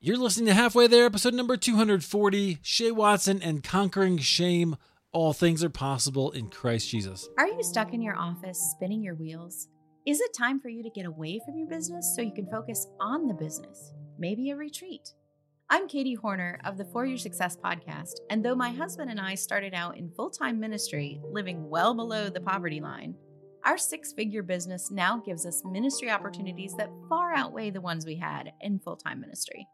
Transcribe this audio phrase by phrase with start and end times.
[0.00, 4.76] You're listening to Halfway There, episode number 240 Shea Watson and Conquering Shame.
[5.10, 7.28] All things are possible in Christ Jesus.
[7.36, 9.66] Are you stuck in your office spinning your wheels?
[10.06, 12.86] Is it time for you to get away from your business so you can focus
[13.00, 13.92] on the business?
[14.20, 15.14] Maybe a retreat.
[15.68, 19.34] I'm Katie Horner of the For Your Success podcast, and though my husband and I
[19.34, 23.16] started out in full time ministry, living well below the poverty line,
[23.64, 28.14] our six figure business now gives us ministry opportunities that far outweigh the ones we
[28.14, 29.66] had in full time ministry.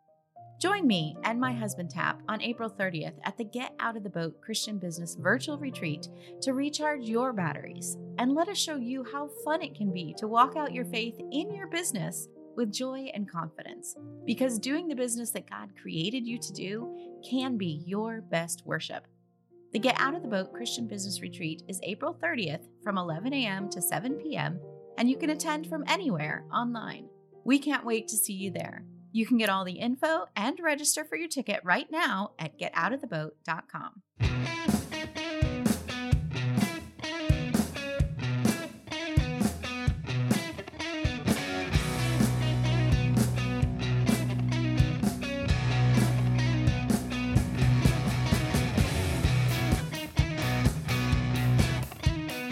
[0.61, 4.08] Join me and my husband Tap on April 30th at the Get Out of the
[4.08, 6.08] Boat Christian Business Virtual Retreat
[6.43, 10.29] to recharge your batteries and let us show you how fun it can be to
[10.29, 13.96] walk out your faith in your business with joy and confidence.
[14.25, 16.96] Because doing the business that God created you to do
[17.29, 19.07] can be your best worship.
[19.72, 23.68] The Get Out of the Boat Christian Business Retreat is April 30th from 11 a.m.
[23.71, 24.61] to 7 p.m.,
[24.96, 27.08] and you can attend from anywhere online.
[27.44, 28.85] We can't wait to see you there.
[29.14, 34.02] You can get all the info and register for your ticket right now at getoutoftheboat.com.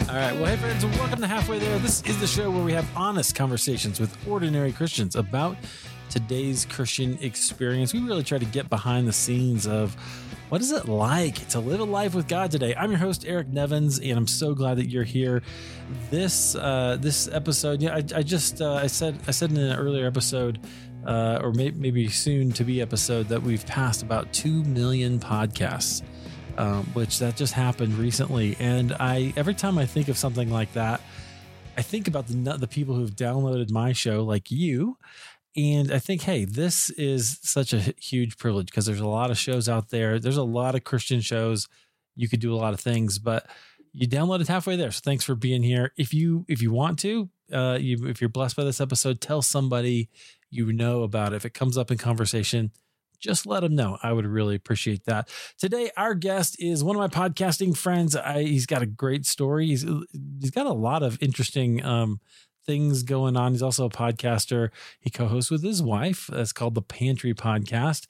[0.08, 0.34] All right.
[0.34, 1.76] Well, hey, friends, welcome to Halfway There.
[1.80, 5.56] This is the show where we have honest conversations with ordinary Christians about
[6.12, 7.92] today's Christian experience.
[7.92, 9.94] We really try to get behind the scenes of
[10.48, 12.74] what is it like to live a life with God today.
[12.76, 15.42] I'm your host Eric Nevins, and I'm so glad that you're here.
[16.10, 19.76] This uh, this episode, yeah, I, I just uh, I said I said in an
[19.76, 20.60] earlier episode.
[21.04, 26.00] Uh, or may, maybe soon to be episode that we've passed about 2 million podcasts
[26.58, 28.56] um, which that just happened recently.
[28.58, 31.00] And I every time I think of something like that,
[31.76, 34.98] I think about the the people who've downloaded my show, like you.
[35.56, 39.38] And I think, hey, this is such a huge privilege because there's a lot of
[39.38, 40.18] shows out there.
[40.18, 41.68] There's a lot of Christian shows.
[42.16, 43.46] You could do a lot of things, but
[43.92, 44.90] you downloaded halfway there.
[44.90, 45.92] So thanks for being here.
[45.96, 49.42] If you if you want to, uh, you if you're blessed by this episode, tell
[49.42, 50.08] somebody
[50.50, 51.36] you know about it.
[51.36, 52.72] If it comes up in conversation,
[53.20, 53.98] just let him know.
[54.02, 55.28] I would really appreciate that.
[55.58, 58.16] Today, our guest is one of my podcasting friends.
[58.16, 59.66] I, he's got a great story.
[59.66, 59.82] He's
[60.40, 62.20] he's got a lot of interesting um,
[62.66, 63.52] things going on.
[63.52, 64.70] He's also a podcaster.
[65.00, 66.28] He co-hosts with his wife.
[66.32, 68.06] That's called the Pantry Podcast.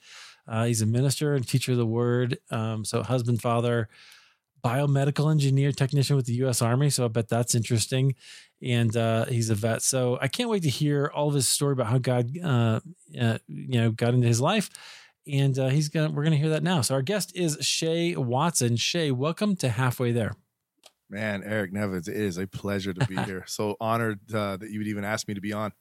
[0.46, 2.38] Uh, he's a minister and teacher of the Word.
[2.50, 3.88] Um, so husband, father,
[4.64, 6.62] biomedical engineer, technician with the U.S.
[6.62, 6.90] Army.
[6.90, 8.14] So I bet that's interesting.
[8.60, 9.82] And uh, he's a vet.
[9.82, 12.80] So I can't wait to hear all of his story about how God, uh,
[13.20, 14.70] uh you know, got into his life
[15.26, 16.80] and uh, he's gonna we're gonna hear that now.
[16.80, 18.76] So our guest is Shea Watson.
[18.76, 20.34] Shea, welcome to Halfway There.
[21.12, 23.44] Man, Eric Nevins, it is a pleasure to be here.
[23.46, 25.72] So honored uh, that you would even ask me to be on.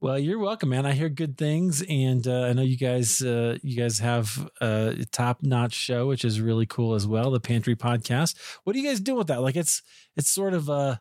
[0.00, 0.86] Well, you're welcome, man.
[0.86, 5.04] I hear good things, and uh, I know you guys uh, you guys have a
[5.10, 7.32] top notch show, which is really cool as well.
[7.32, 8.36] The Pantry Podcast.
[8.62, 9.42] What do you guys do with that?
[9.42, 9.82] Like, it's
[10.16, 11.00] it's sort of a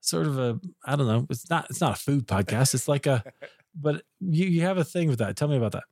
[0.00, 1.26] sort of a I don't know.
[1.28, 2.72] It's not it's not a food podcast.
[2.72, 3.22] It's like a,
[3.78, 5.36] but you you have a thing with that.
[5.36, 5.84] Tell me about that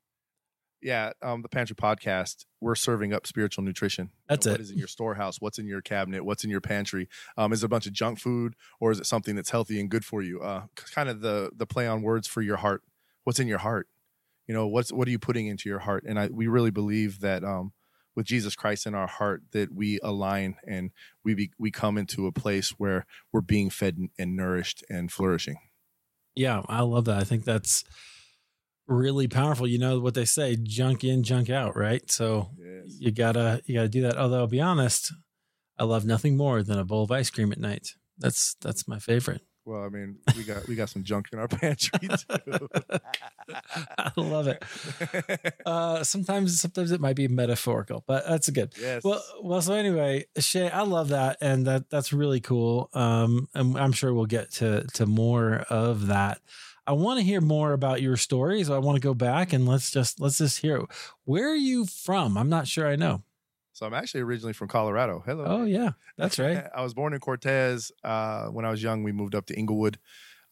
[0.87, 4.11] yeah, um, the Pantry Podcast, we're serving up spiritual nutrition.
[4.29, 4.59] That's you know, it.
[4.59, 5.41] What is in your storehouse?
[5.41, 6.25] What's in your cabinet?
[6.25, 7.09] What's in your pantry?
[7.37, 9.91] Um, is it a bunch of junk food, or is it something that's healthy and
[9.91, 10.41] good for you?
[10.41, 12.83] Uh, kind of the the play on words for your heart.
[13.25, 13.89] What's in your heart?
[14.47, 16.05] You know, what's what are you putting into your heart?
[16.07, 17.73] And I we really believe that um,
[18.15, 20.93] with Jesus Christ in our heart, that we align and
[21.25, 25.57] we be, we come into a place where we're being fed and nourished and flourishing.
[26.37, 27.19] Yeah, I love that.
[27.19, 27.83] I think that's
[28.87, 29.67] really powerful.
[29.67, 32.09] You know what they say, junk in, junk out, right?
[32.11, 32.97] So yes.
[32.99, 34.17] you gotta you gotta do that.
[34.17, 35.13] Although I'll be honest,
[35.79, 37.95] I love nothing more than a bowl of ice cream at night.
[38.19, 39.43] That's that's my favorite.
[39.67, 42.69] Well, I mean, we got we got some junk in our pantry too.
[43.99, 44.63] I love it.
[45.67, 48.73] Uh, sometimes sometimes it might be metaphorical, but that's good.
[48.81, 49.03] Yes.
[49.03, 49.61] Well, well.
[49.61, 52.89] So anyway, Shea, I love that, and that that's really cool.
[52.95, 56.41] Um, and I'm sure we'll get to to more of that.
[56.87, 58.71] I want to hear more about your stories.
[58.71, 60.85] I want to go back and let's just let's just hear.
[61.25, 62.39] Where are you from?
[62.39, 63.23] I'm not sure I know.
[63.73, 65.23] So I'm actually originally from Colorado.
[65.27, 65.45] Hello.
[65.47, 66.65] Oh yeah, that's right.
[66.75, 67.93] I was born in Cortez.
[68.05, 69.99] Uh, when I was young, we moved up to Englewood.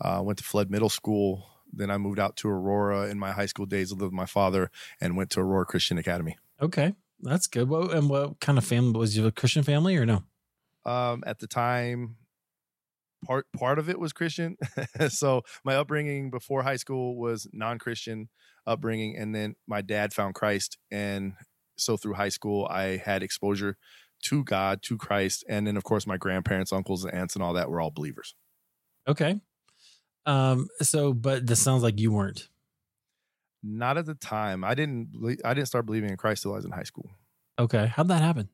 [0.00, 1.46] Uh, went to Flood Middle School.
[1.72, 3.92] Then I moved out to Aurora in my high school days.
[3.92, 4.70] Lived with my father
[5.00, 6.36] and went to Aurora Christian Academy.
[6.60, 7.68] Okay, that's good.
[7.68, 9.26] What and what kind of family was you?
[9.26, 10.24] A Christian family or no?
[10.84, 12.16] Um, at the time,
[13.24, 14.56] part part of it was Christian.
[15.08, 18.28] so my upbringing before high school was non-Christian
[18.66, 21.34] upbringing, and then my dad found Christ, and
[21.76, 23.76] so through high school I had exposure
[24.24, 27.54] to God, to Christ, and then of course my grandparents, uncles, and aunts, and all
[27.54, 28.34] that were all believers.
[29.06, 29.40] Okay.
[30.26, 30.68] Um.
[30.80, 32.48] So, but this sounds like you weren't.
[33.62, 34.64] Not at the time.
[34.64, 35.38] I didn't.
[35.44, 37.10] I didn't start believing in Christ till I was in high school,
[37.58, 37.86] Okay.
[37.86, 38.48] How'd that happen?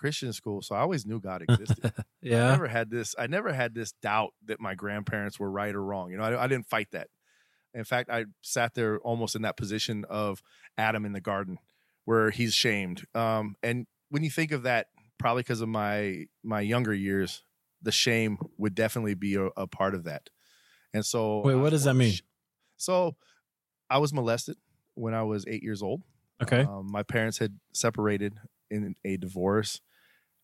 [0.00, 0.62] Christian school.
[0.62, 1.92] So I always knew God existed.
[2.22, 3.14] Yeah, I never had this.
[3.18, 6.10] I never had this doubt that my grandparents were right or wrong.
[6.10, 7.08] You know, I, I didn't fight that.
[7.74, 10.42] In fact, I sat there almost in that position of
[10.76, 11.58] Adam in the garden,
[12.04, 13.04] where he's shamed.
[13.14, 14.88] Um, and when you think of that,
[15.18, 17.44] probably because of my my younger years,
[17.82, 20.30] the shame would definitely be a, a part of that.
[20.92, 22.14] And so, Wait, I what does that mean?
[22.76, 23.16] So,
[23.88, 24.56] I was molested
[24.94, 26.02] when I was eight years old.
[26.42, 26.62] Okay.
[26.62, 28.34] Um, my parents had separated
[28.70, 29.80] in a divorce.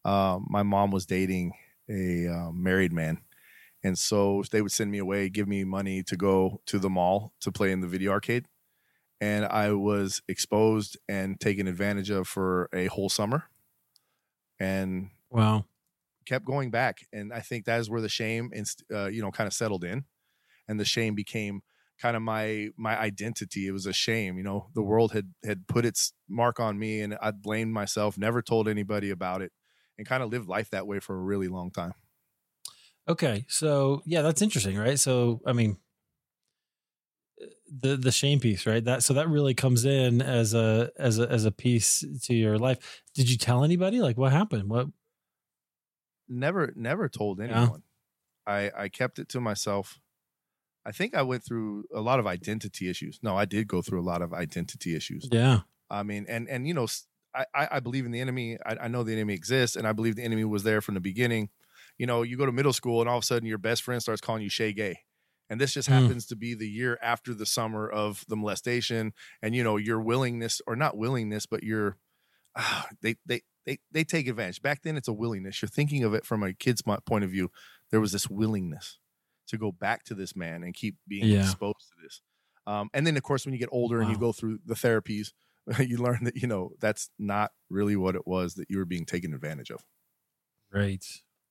[0.06, 1.54] Um, my mom was dating
[1.90, 3.22] a uh, married man.
[3.84, 7.34] And so they would send me away, give me money to go to the mall
[7.40, 8.46] to play in the video arcade.
[9.20, 13.44] And I was exposed and taken advantage of for a whole summer
[14.58, 15.66] and Wow.
[16.26, 17.06] kept going back.
[17.12, 19.84] And I think that is where the shame, inst- uh, you know, kind of settled
[19.84, 20.04] in.
[20.68, 21.62] And the shame became
[21.98, 23.68] kind of my my identity.
[23.68, 24.70] It was a shame, you know.
[24.74, 28.18] The world had had put its mark on me, and I blamed myself.
[28.18, 29.52] Never told anybody about it,
[29.98, 31.92] and kind of live life that way for a really long time.
[33.08, 33.44] Okay.
[33.48, 34.98] So yeah, that's interesting, right?
[34.98, 35.76] So I mean,
[37.70, 38.84] the the shame piece, right?
[38.84, 42.58] That so that really comes in as a as a as a piece to your
[42.58, 43.02] life.
[43.14, 44.00] Did you tell anybody?
[44.00, 44.68] Like what happened?
[44.68, 44.88] What?
[46.28, 47.44] Never never told Yeah.
[47.62, 47.82] anyone.
[48.46, 50.00] I I kept it to myself.
[50.84, 53.18] I think I went through a lot of identity issues.
[53.22, 55.28] No, I did go through a lot of identity issues.
[55.30, 55.60] Yeah.
[55.90, 56.86] I mean, and and you know,
[57.54, 58.58] I I, believe in the enemy.
[58.64, 61.00] I, I know the enemy exists, and I believe the enemy was there from the
[61.00, 61.50] beginning.
[61.98, 64.00] You know, you go to middle school, and all of a sudden, your best friend
[64.02, 65.00] starts calling you Shay Gay,
[65.50, 66.10] and this just Hmm.
[66.10, 69.12] happens to be the year after the summer of the molestation,
[69.42, 71.98] and you know, your willingness or not willingness, but your
[72.56, 74.62] ah, they they they they take advantage.
[74.62, 75.60] Back then, it's a willingness.
[75.62, 77.50] You're thinking of it from a kid's point of view.
[77.90, 78.98] There was this willingness
[79.48, 81.34] to go back to this man and keep being Yeah.
[81.34, 82.20] exposed to this.
[82.66, 85.32] Um, and then, of course, when you get older and you go through the therapies,
[85.80, 89.06] you learn that you know that's not really what it was that you were being
[89.06, 89.84] taken advantage of.
[90.72, 91.04] Right.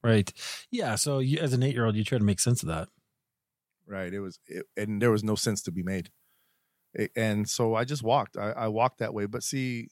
[0.04, 0.32] Right.
[0.72, 0.96] Yeah.
[0.96, 2.90] So you, as an eight year old, you try to make sense of that.
[3.88, 4.14] Right?
[4.14, 6.10] It was, it, and there was no sense to be made.
[6.98, 8.38] A- and so I just walked.
[8.38, 9.26] I, I walked that way.
[9.26, 9.90] But see,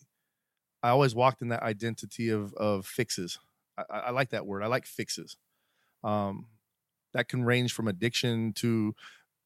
[0.84, 3.40] I always walked in that identity of of fixes.
[3.78, 4.64] I, I I like that word.
[4.64, 5.38] I like fixes.
[6.04, 6.48] Um,
[7.14, 8.96] that can range from addiction to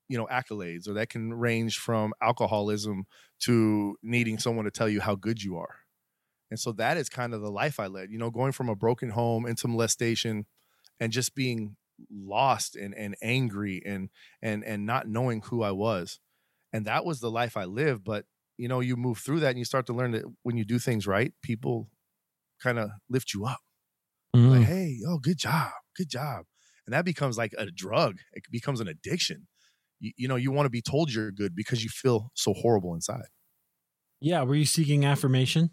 [0.10, 3.06] you know accolades or that can range from alcoholism
[3.40, 5.76] to needing someone to tell you how good you are.
[6.50, 8.76] And so that is kind of the life i led you know going from a
[8.76, 10.46] broken home into molestation
[11.00, 11.76] and just being
[12.12, 14.10] lost and, and angry and
[14.42, 16.20] and and not knowing who i was.
[16.74, 18.26] And that was the life i lived but
[18.58, 20.80] you know you move through that and you start to learn that when you do
[20.80, 21.90] things right people
[22.62, 23.60] kind of lift you up.
[24.36, 24.50] Mm.
[24.50, 26.46] like hey oh good job good job.
[26.86, 28.20] And that becomes like a drug.
[28.32, 29.48] It becomes an addiction
[30.00, 32.94] you, you know you want to be told you're good because you feel so horrible
[32.94, 33.26] inside
[34.20, 34.42] yeah.
[34.42, 35.70] Were you seeking affirmation?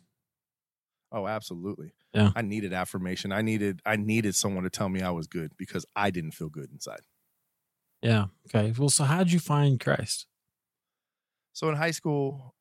[1.12, 2.31] oh absolutely Yeah.
[2.35, 5.87] i needed affirmation i needed i needed someone to tell me i was good because
[5.94, 7.00] i didn't feel good inside
[8.03, 8.26] Yeah.
[8.49, 8.73] Okay.
[8.76, 10.27] Well, so how'd you find Christ?
[11.53, 12.55] so in high school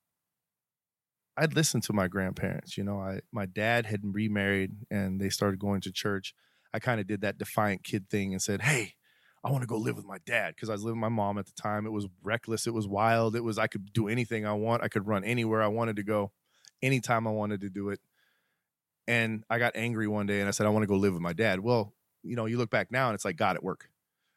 [1.38, 5.60] i'd listened to my grandparents you know i my dad had remarried and they started
[5.60, 6.34] going to church
[6.74, 8.94] i kind of did that defiant kid thing and said hey
[9.44, 11.38] i want to go live with my dad because i was living with my mom
[11.38, 11.86] at the time.
[11.86, 14.88] It was reckless it was wild it was i could do anything i want i
[14.88, 16.32] could run anywhere i wanted to go
[16.82, 18.00] anytime i wanted to do it.
[19.08, 21.22] And i got angry one day and i said i want to go live with
[21.22, 21.60] my dad.
[21.60, 23.90] Well you know you look back now and it's like god at work.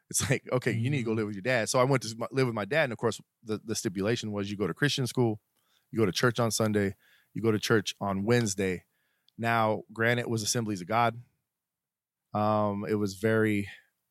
[0.09, 1.69] It's like okay you need to go live with your dad.
[1.69, 4.49] So i went to live with my dad and of course the, the stipulation was
[4.49, 5.39] you go to christian school
[5.91, 6.95] you go to church on sunday
[7.33, 8.83] you go to church on wednesday.
[9.37, 11.19] Now granted it was assemblies of god.
[12.33, 13.67] Um it was very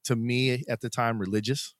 [0.07, 1.75] to me at the time religious.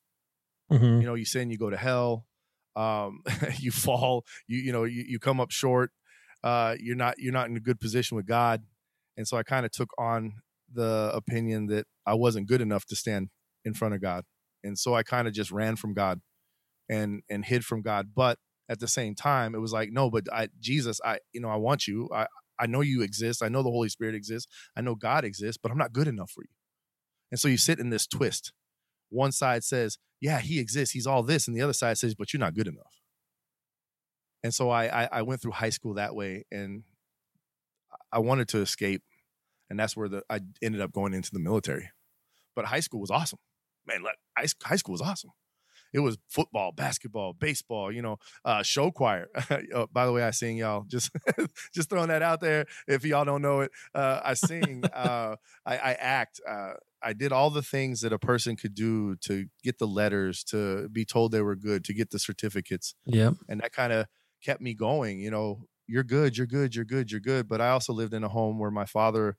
[0.71, 1.01] Mhm.
[1.01, 2.27] you know you sin you go to hell
[2.75, 3.23] um
[3.59, 5.93] you fall you you know you, you come up short
[6.43, 8.65] uh you're not you're not in a good position with god.
[9.17, 10.33] And so i kind of took on
[10.73, 13.31] the opinion that i wasn't good enough to stand
[13.65, 14.25] in front of god.
[14.65, 16.21] And so i kind of just ran from god
[16.89, 18.13] and and hid from god.
[18.15, 21.49] But at the same time it was like no but i jesus i you know
[21.51, 22.09] i want you.
[22.15, 22.27] I
[22.59, 23.43] i know you exist.
[23.43, 24.49] I know the holy spirit exists.
[24.77, 26.56] I know god exists but i'm not good enough for you
[27.31, 28.53] and so you sit in this twist
[29.09, 30.93] one side says yeah, he exists.
[30.93, 31.47] He's all this.
[31.47, 33.03] And the other side says, but you're not good enough.
[34.43, 36.85] And so I, I, I went through high school that way and
[38.13, 39.03] I wanted to escape.
[39.69, 41.91] And that's where the, I ended up going into the military.
[42.55, 43.41] But high school was awesome.
[43.87, 45.33] Man, like, high, high school was awesome.
[45.93, 49.29] It was football, basketball, baseball, you know, uh, show choir.
[49.51, 50.85] uh, by the way, I sing y'all.
[50.87, 51.11] Just
[51.75, 52.67] just throwing that out there.
[52.87, 54.85] If y'all don't know it, uh, I sing.
[54.95, 56.41] uh, I, I act.
[57.07, 60.89] I did all the things that a person could do to get the letters, to
[60.89, 62.97] be told they were good, to get the certificates.
[63.07, 63.35] Yep.
[63.49, 64.07] And that kind of
[64.45, 65.21] kept me going.
[65.21, 67.47] You know, you're good, you're good, you're good, you're good.
[67.47, 69.37] But I also lived in a home where my father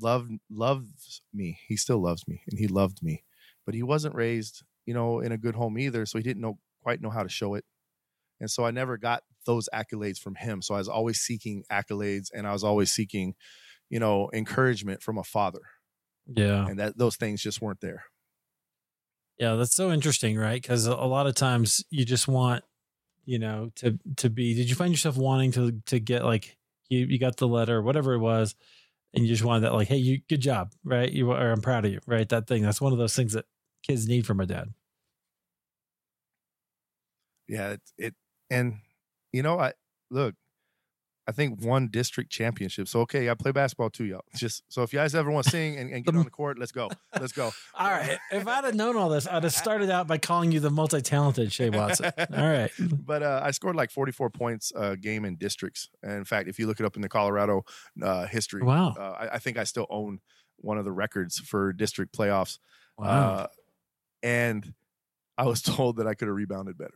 [0.00, 1.58] loved loves me.
[1.68, 3.22] He still loves me and he loved me.
[3.66, 6.06] But he wasn't raised, you know, in a good home either.
[6.06, 7.66] So he didn't know quite know how to show it.
[8.40, 10.62] And so I never got those accolades from him.
[10.62, 13.34] So I was always seeking accolades and I was always seeking,
[13.90, 15.60] you know, encouragement from a father.
[16.26, 16.66] Yeah.
[16.66, 18.04] And that those things just weren't there.
[19.38, 20.60] Yeah, that's so interesting, right?
[20.60, 22.64] Because a lot of times you just want,
[23.24, 24.54] you know, to to be.
[24.54, 26.56] Did you find yourself wanting to to get like
[26.88, 28.54] you you got the letter, whatever it was,
[29.14, 31.10] and you just wanted that like, hey, you good job, right?
[31.10, 32.28] You or I'm proud of you, right?
[32.28, 32.62] That thing.
[32.62, 33.46] That's one of those things that
[33.82, 34.68] kids need from a dad.
[37.48, 38.14] Yeah, it, it
[38.50, 38.76] and
[39.32, 39.72] you know, I
[40.10, 40.34] look,
[41.32, 42.88] I think one district championship.
[42.88, 44.20] So okay, I play basketball too, y'all.
[44.36, 46.58] Just so if you guys ever want to sing and, and get on the court,
[46.58, 46.90] let's go.
[47.18, 47.52] Let's go.
[47.74, 48.18] all right.
[48.30, 51.50] If I'd have known all this, I'd have started out by calling you the multi-talented
[51.50, 52.12] Shea Watson.
[52.18, 52.70] All right.
[52.78, 55.88] But uh, I scored like 44 points a game in districts.
[56.02, 57.64] And in fact, if you look it up in the Colorado
[58.02, 58.94] uh, history, Wow.
[58.98, 60.20] uh, I, I think I still own
[60.58, 62.58] one of the records for district playoffs.
[62.98, 63.06] Wow.
[63.06, 63.46] Uh,
[64.22, 64.74] and
[65.38, 66.92] I was told that I could have rebounded better.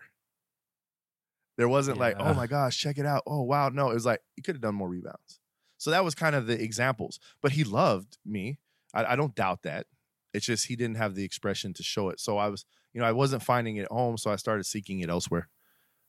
[1.57, 3.23] There wasn't like, oh my gosh, check it out.
[3.27, 5.41] Oh wow, no, it was like you could have done more rebounds.
[5.79, 7.19] So that was kind of the examples.
[7.43, 8.59] But he loved me.
[8.95, 9.87] I, I don't doubt that.
[10.35, 12.21] It's just he didn't have the expression to show it.
[12.21, 15.01] So I was, you know, I wasn't finding it at home, so I started seeking
[15.01, 15.49] it elsewhere.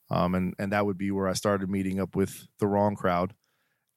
[0.10, 3.34] Um, and and that would be where I started meeting up with the wrong crowd,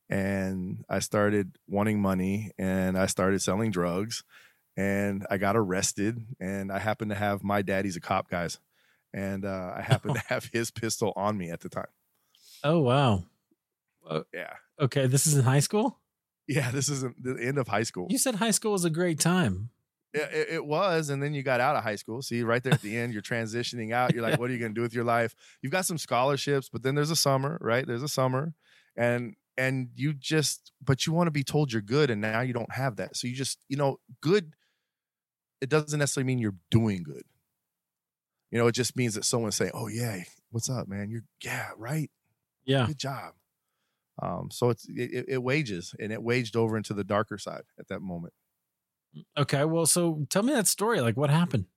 [0.08, 4.24] and I started wanting money, and I started selling drugs,
[4.76, 8.58] and I got arrested, and I happened to have my daddy's a cop, guys,
[9.12, 11.88] and uh, I happened to have his pistol on me at the time.
[12.64, 13.24] oh wow.
[14.34, 16.00] Yeah, Okay, this is in high school.
[16.48, 16.70] yeah.
[16.70, 18.06] This is the end of high school.
[18.10, 19.70] You said high school was a great time.
[20.12, 22.20] It, it, it was, and then you got out of high school.
[22.22, 24.12] See, right there at the end, you're transitioning out.
[24.12, 25.36] You're like, what are you going to do with your life?
[25.62, 27.86] You've got some scholarships, but then there's a summer, right?
[27.86, 28.52] There's a summer,
[28.96, 32.52] and and you just, but you want to be told you're good, and now you
[32.52, 33.16] don't have that.
[33.16, 34.54] So you just, you know, good.
[35.60, 37.22] It doesn't necessarily mean you're doing good.
[38.50, 41.10] You know, it just means that someone's saying, "Oh yeah, what's up, man?
[41.10, 42.10] You're yeah, right.
[42.64, 42.86] Yeah.
[42.86, 43.34] Good job."
[44.22, 47.88] Um, so it's it, it- wages, and it waged over into the darker side at
[47.88, 48.34] that moment.
[49.36, 49.64] Okay.
[49.64, 51.00] Well, so tell me that story.
[51.00, 51.66] Like, what happened?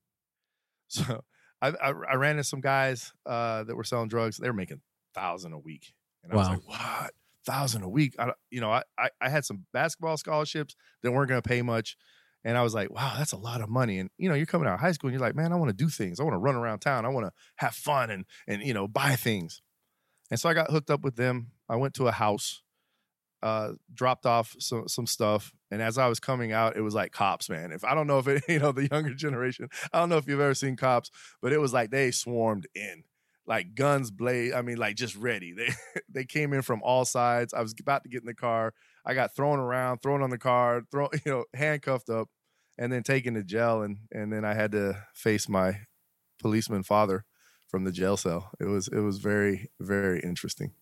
[0.88, 1.24] So
[1.62, 4.38] I, I I ran into some guys uh, that were selling drugs.
[4.38, 4.82] They were making
[5.14, 6.50] thousand a week, and I was Wow.
[6.50, 7.14] like, "What?
[7.46, 11.30] Thousand a week?" I, you know, I, I I had some basketball scholarships that weren't
[11.30, 11.98] going to pay much,
[12.44, 14.68] and I was like, "Wow, that's a lot of money." And you know, you're coming
[14.68, 16.20] out of high school, and you're like, "Man, I want to do things.
[16.20, 17.06] I want to run around town.
[17.06, 19.62] I want to have fun and and you know buy things."
[20.32, 21.52] And so I got hooked up with them.
[21.70, 22.64] I went to a house,
[23.42, 27.12] uh, dropped off some some stuff, and as I was coming out, it was like
[27.12, 27.72] cops, man.
[27.72, 30.28] If I don't know if it, you know the younger generation, I don't know if
[30.28, 33.04] you've ever seen cops, but it was like they swarmed in,
[33.46, 34.56] like guns blazed.
[34.56, 35.54] I mean, like just ready.
[35.54, 35.70] They
[36.10, 37.54] they came in from all sides.
[37.54, 38.74] I was about to get in the car.
[39.06, 42.30] I got thrown around, thrown on the car, thrown, you know, handcuffed up,
[42.78, 43.82] and then taken to jail.
[43.82, 45.82] And and then I had to face my
[46.40, 47.26] policeman father
[47.68, 48.52] from the jail cell.
[48.60, 50.74] It was it was very very interesting.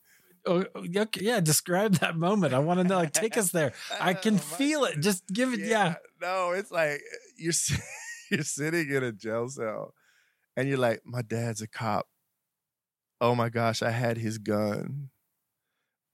[0.46, 1.40] Oh, oh yeah, okay, yeah.
[1.40, 2.54] Describe that moment.
[2.54, 2.96] I want to know.
[2.96, 3.74] Like, take us there.
[4.00, 5.00] I can Oh, feel it.
[5.00, 5.60] Just give it.
[5.60, 5.96] Yeah.
[6.20, 7.02] No, it's like
[7.38, 7.54] you're
[8.32, 9.94] you're sitting in a jail cell,
[10.58, 12.08] and you're like, my dad's a cop.
[13.22, 15.12] Oh my gosh, I had his gun.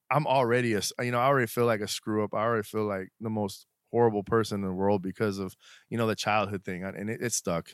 [0.10, 2.34] I'm already a, you know, I already feel like a screw up.
[2.34, 5.56] I already feel like the most horrible person in the world because of
[5.90, 7.70] you know the childhood thing, and it, it stuck.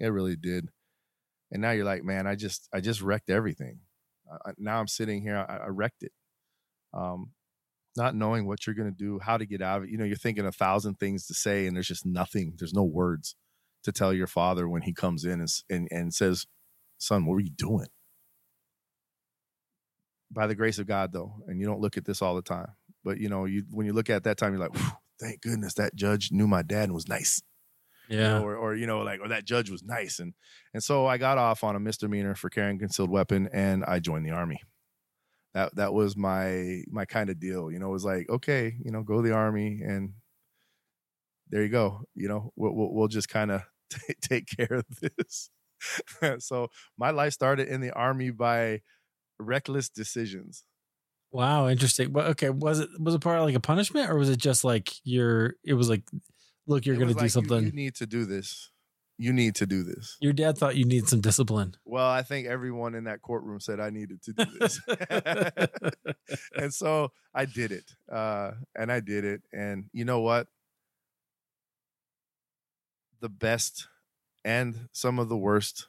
[0.00, 0.68] It really did.
[1.52, 3.80] And now you're like, man, I just I just wrecked everything.
[4.46, 6.12] I- now I'm sitting here, I, I wrecked it.
[6.94, 7.32] Um,
[7.96, 9.90] not knowing what you're going to do, how to get out of it.
[9.90, 12.54] You know, you're thinking a thousand things to say, and there's just nothing.
[12.58, 13.36] There's no words
[13.84, 16.46] to tell your father when he comes in and and, and says,
[16.98, 17.88] "Son, what were you doing?"
[20.30, 22.74] By the grace of God, though, and you don't look at this all the time,
[23.04, 24.76] but you know, you when you look at that time, you're like,
[25.20, 27.42] "Thank goodness that judge knew my dad and was nice."
[28.18, 28.40] you Yeah.
[28.40, 30.34] know, or, or you know, like, or that judge was nice, and
[30.74, 34.26] and so I got off on a misdemeanor for carrying concealed weapon, and I joined
[34.26, 34.60] the army.
[35.54, 37.88] That that was my my kind of deal, you know.
[37.88, 40.14] It was like, okay, you know, go to the army, and
[41.48, 42.02] there you go.
[42.14, 43.62] You know, we'll we'll, we'll just kind of
[44.20, 45.50] take care of this.
[46.38, 48.80] so my life started in the army by
[49.38, 50.64] reckless decisions.
[51.32, 51.68] Wow.
[51.68, 52.12] Interesting.
[52.12, 54.64] But okay, was it was it part of like a punishment, or was it just
[54.64, 55.54] like you're?
[55.64, 56.02] It was like,
[56.66, 57.64] look, you're going to do like, you- something.
[57.64, 58.70] you need to do this.
[59.18, 60.18] You need to do this.
[60.20, 61.74] Your dad thought you need some discipline.
[61.86, 64.80] Well, I think everyone in that courtroom said I needed to do this.
[66.54, 67.90] and so I did it.
[68.12, 69.40] Uh, and I did it.
[69.54, 70.48] And you know what?
[73.20, 73.88] the best
[74.44, 75.88] and some of the worst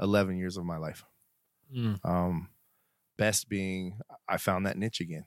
[0.00, 1.04] 11 years of my life.
[1.74, 2.04] Mm.
[2.04, 2.48] Um,
[3.18, 3.98] best being
[4.28, 5.24] I found that niche again.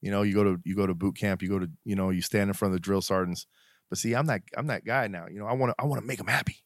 [0.00, 2.10] You know, you go to you go to boot camp, you go to you know,
[2.10, 3.46] you stand in front of the drill sergeants.
[3.90, 5.26] But see, I'm that I'm that guy now.
[5.30, 6.56] You know, I want to I want to make them happy.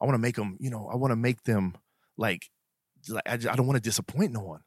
[0.00, 0.56] I want to make them.
[0.60, 1.76] You know, I want to make them
[2.16, 2.48] like
[3.08, 4.60] like I, just, I don't want to disappoint no one.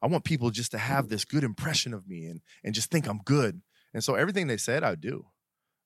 [0.00, 3.06] I want people just to have this good impression of me and and just think
[3.08, 3.60] I'm good.
[3.94, 5.26] And so everything they said, I do.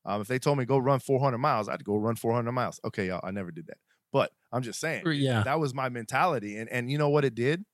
[0.04, 2.80] Um, if they told me go run 400 miles, I'd go run 400 miles.
[2.84, 3.78] Okay, y'all, I never did that,
[4.12, 5.44] but I'm just saying Yeah.
[5.44, 6.56] that was my mentality.
[6.56, 7.64] And and you know what it did?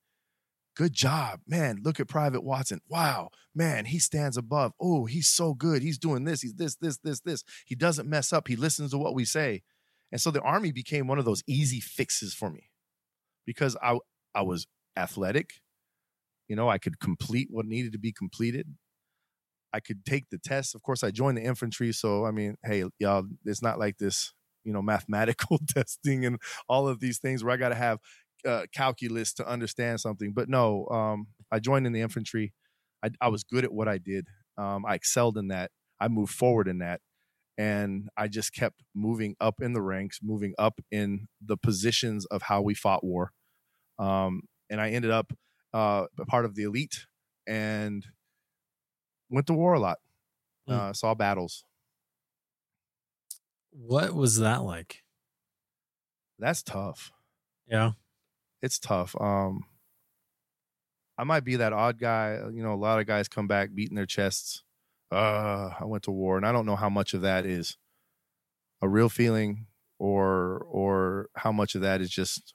[0.78, 1.80] Good job, man.
[1.82, 2.80] Look at Private Watson.
[2.88, 4.72] Wow, man, he stands above.
[4.80, 5.82] Oh, he's so good.
[5.82, 6.40] He's doing this.
[6.40, 7.42] He's this, this, this, this.
[7.66, 8.46] He doesn't mess up.
[8.46, 9.62] He listens to what we say.
[10.12, 12.70] And so the army became one of those easy fixes for me
[13.44, 13.98] because I
[14.36, 15.54] I was athletic.
[16.46, 18.68] You know, I could complete what needed to be completed.
[19.72, 20.76] I could take the test.
[20.76, 24.32] Of course, I joined the infantry, so I mean, hey, y'all, it's not like this,
[24.62, 27.98] you know, mathematical testing and all of these things where I got to have
[28.46, 30.32] uh, calculus to understand something.
[30.32, 32.52] But no, um, I joined in the infantry.
[33.04, 34.26] I, I was good at what I did.
[34.56, 35.70] Um, I excelled in that.
[36.00, 37.00] I moved forward in that,
[37.56, 42.42] and I just kept moving up in the ranks, moving up in the positions of
[42.42, 43.32] how we fought war.
[43.98, 45.32] Um, and I ended up
[45.72, 47.06] uh, a part of the elite
[47.46, 48.04] and
[49.30, 49.98] went to war a lot.
[50.68, 50.74] Mm.
[50.74, 51.64] Uh, saw battles.
[53.70, 55.02] What was that like?
[56.38, 57.12] That's tough.
[57.66, 57.92] Yeah.
[58.62, 59.14] It's tough.
[59.20, 59.64] Um,
[61.16, 62.38] I might be that odd guy.
[62.52, 64.62] You know, a lot of guys come back beating their chests.
[65.10, 67.76] Uh, I went to war, and I don't know how much of that is
[68.82, 69.66] a real feeling,
[69.98, 72.54] or or how much of that is just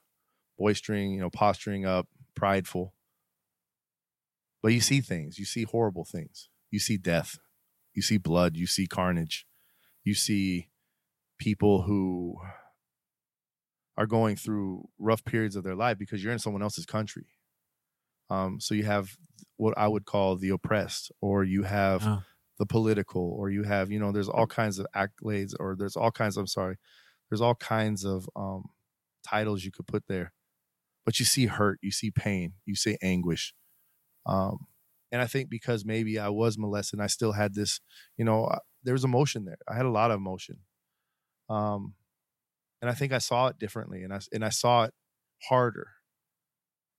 [0.60, 2.94] boistering, you know, posturing up, prideful.
[4.62, 5.38] But you see things.
[5.38, 6.50] You see horrible things.
[6.72, 7.38] You see death.
[7.94, 8.56] You see blood.
[8.56, 9.46] You see carnage.
[10.06, 10.70] You see
[11.38, 12.38] people who
[13.98, 17.28] are going through rough periods of their life because you're in someone else's country.
[18.30, 19.16] Um, so you have
[19.58, 22.24] what I would call the oppressed, or you have Oh.
[22.60, 26.12] the political, or you have, you know, there's all kinds of accolades, or there's all
[26.12, 26.38] kinds.
[26.38, 26.78] I'm sorry,
[27.30, 28.70] there's all kinds of um,
[29.24, 30.34] titles you could put there,
[31.06, 33.54] but you see hurt, you see pain, you see anguish.
[34.26, 34.68] Um,
[35.12, 37.80] and I think because maybe I was molested, I still had this,
[38.18, 39.58] you know, uh, there was emotion there.
[39.68, 40.60] I had a lot of emotion.
[41.50, 41.96] Um,
[42.84, 44.96] and I think I saw it differently, and I and I saw it
[45.50, 45.90] harder,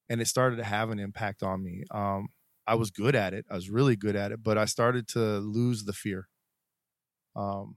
[0.08, 1.84] and it started to have an impact on me.
[1.90, 2.28] Um,
[2.66, 5.38] I was good at it; I was really good at it, but I started to
[5.38, 6.28] lose the fear.
[7.36, 7.76] Um,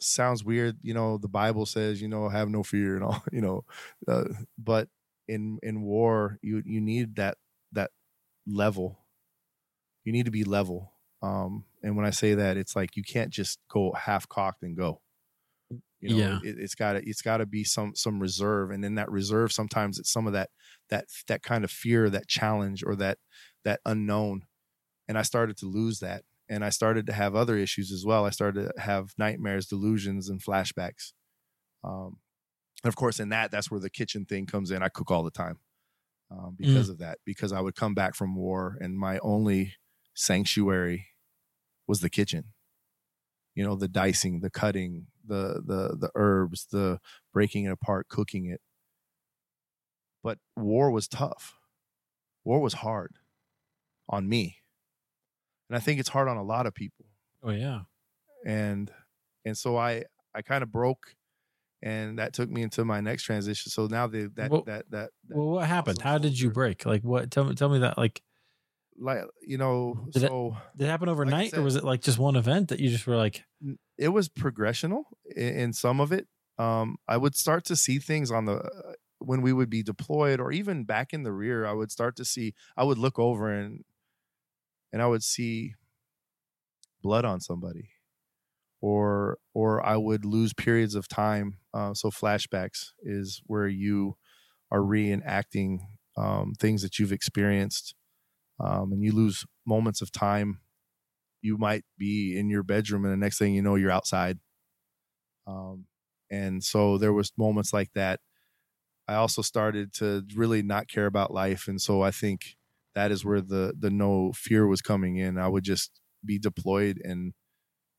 [0.00, 1.18] sounds weird, you know.
[1.18, 3.64] The Bible says, you know, have no fear and all, you know,
[4.08, 4.24] uh,
[4.58, 4.88] but
[5.28, 7.38] in in war, you you need that
[7.72, 7.90] that
[8.46, 9.00] level.
[10.04, 10.92] You need to be level.
[11.22, 14.76] Um, and when I say that, it's like you can't just go half cocked and
[14.76, 15.00] go
[16.02, 16.40] you know Yeah.
[16.42, 19.52] it, it's got to it's got to be some some reserve and in that reserve
[19.52, 20.50] sometimes it's some of that
[20.90, 23.18] that that kind of fear that challenge or that
[23.64, 24.46] that unknown
[25.08, 28.26] and i started to lose that and i started to have other issues as well.
[28.26, 31.12] I started to have nightmares delusions and flashbacks
[31.84, 32.18] um
[32.84, 34.82] and of course in that that's where the kitchen thing comes in.
[34.82, 35.60] I cook all the time
[36.30, 39.74] um, because of that because i would come back from war and my only
[40.14, 41.08] sanctuary
[41.86, 42.52] was the kitchen.
[43.54, 46.98] You know the dicing the cutting the the the herbs the
[47.32, 48.60] breaking it apart cooking it
[50.22, 51.54] but war was tough
[52.44, 53.16] war was hard
[54.08, 54.56] on me
[55.68, 57.06] and i think it's hard on a lot of people
[57.44, 57.80] Oh yeah.
[58.46, 58.90] and
[59.44, 60.04] and so i
[60.34, 61.14] i kind of broke
[61.82, 65.10] and that took me into my next transition so now the that Well- that that,
[65.28, 66.00] that Well, what happened?
[66.00, 66.86] How did you break?
[66.86, 67.30] Like what?
[67.32, 67.56] Tell me.
[67.56, 67.98] Tell me that.
[67.98, 68.22] Like
[68.96, 72.00] like you know Did it- so did it happen overnight, or said- was it like
[72.02, 73.42] just one event that you just were like,
[74.02, 75.04] it was progressional
[75.36, 76.28] in, in some of it.
[76.58, 80.40] Um, I would start to see things on the uh, when we would be deployed,
[80.40, 81.66] or even back in the rear.
[81.66, 82.54] I would start to see.
[82.76, 83.84] I would look over and
[84.92, 85.74] and I would see
[87.02, 87.90] blood on somebody,
[88.80, 91.58] or or I would lose periods of time.
[91.74, 94.16] Uh, so flashbacks is where you
[94.72, 95.80] are reenacting
[96.18, 97.96] um, things that you've experienced,
[98.60, 100.61] um, and you lose moments of time
[101.42, 104.38] you might be in your bedroom and the next thing you know you're outside.
[105.46, 105.86] Um,
[106.30, 108.20] and so there was moments like that.
[109.08, 112.56] I also started to really not care about life and so i think
[112.94, 115.38] that is where the the no fear was coming in.
[115.38, 117.34] I would just be deployed and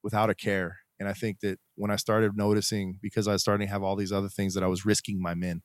[0.04, 0.80] without a care.
[1.00, 3.96] And i think that when i started noticing because i was starting to have all
[3.98, 5.64] these other things that i was risking my men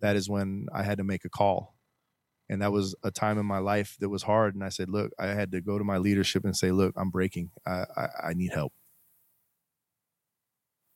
[0.00, 1.73] that is when i had to make a call
[2.48, 5.12] and that was a time in my life that was hard and i said look
[5.18, 8.34] i had to go to my leadership and say look i'm breaking i i, I
[8.34, 8.72] need help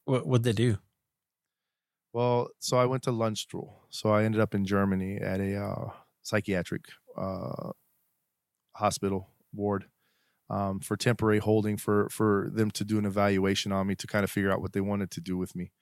[0.08, 0.78] What would they do?
[2.14, 3.70] Well, so I went to Landstuhl.
[3.90, 5.90] So I ended up in Germany at a uh,
[6.22, 7.72] psychiatric uh,
[8.76, 9.86] hospital ward
[10.50, 14.24] um, for temporary holding for for them to do an evaluation on me to kind
[14.24, 15.72] of figure out what they wanted to do with me.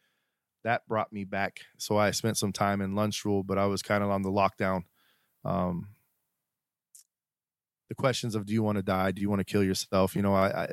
[0.64, 1.60] That brought me back.
[1.78, 4.82] So I spent some time in Landstuhl, but I was kind of on the lockdown.
[5.46, 5.88] Um,
[7.88, 9.12] the questions of do you want to die?
[9.12, 10.16] Do you want to kill yourself?
[10.16, 10.68] You know, I, I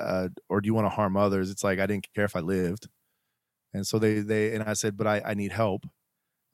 [0.00, 1.50] uh, or do you want to harm others?
[1.50, 2.88] It's like I didn't care if I lived.
[3.72, 5.84] And so they they and I said, but I, I need help.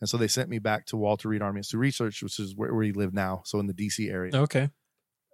[0.00, 2.72] And so they sent me back to Walter Reed Army Institute Research, which is where,
[2.72, 4.34] where he lived now, so in the DC area.
[4.34, 4.70] Okay.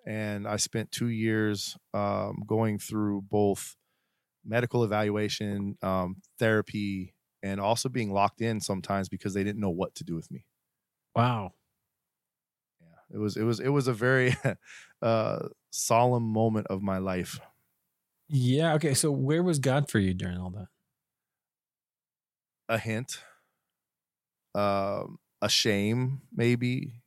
[0.04, 3.76] And I spent two years um, going through both
[4.44, 9.94] medical evaluation, um, therapy, and also being locked in sometimes because they didn't know what
[9.96, 10.46] to do with me.
[11.14, 11.52] Wow.
[13.12, 14.36] It was it was it was a very
[15.02, 17.40] uh, solemn moment of my life.
[18.28, 18.74] Yeah.
[18.74, 18.94] Okay.
[18.94, 20.68] So where was God for you during all that?
[22.68, 23.20] a hint,
[24.54, 27.02] um, a shame, maybe,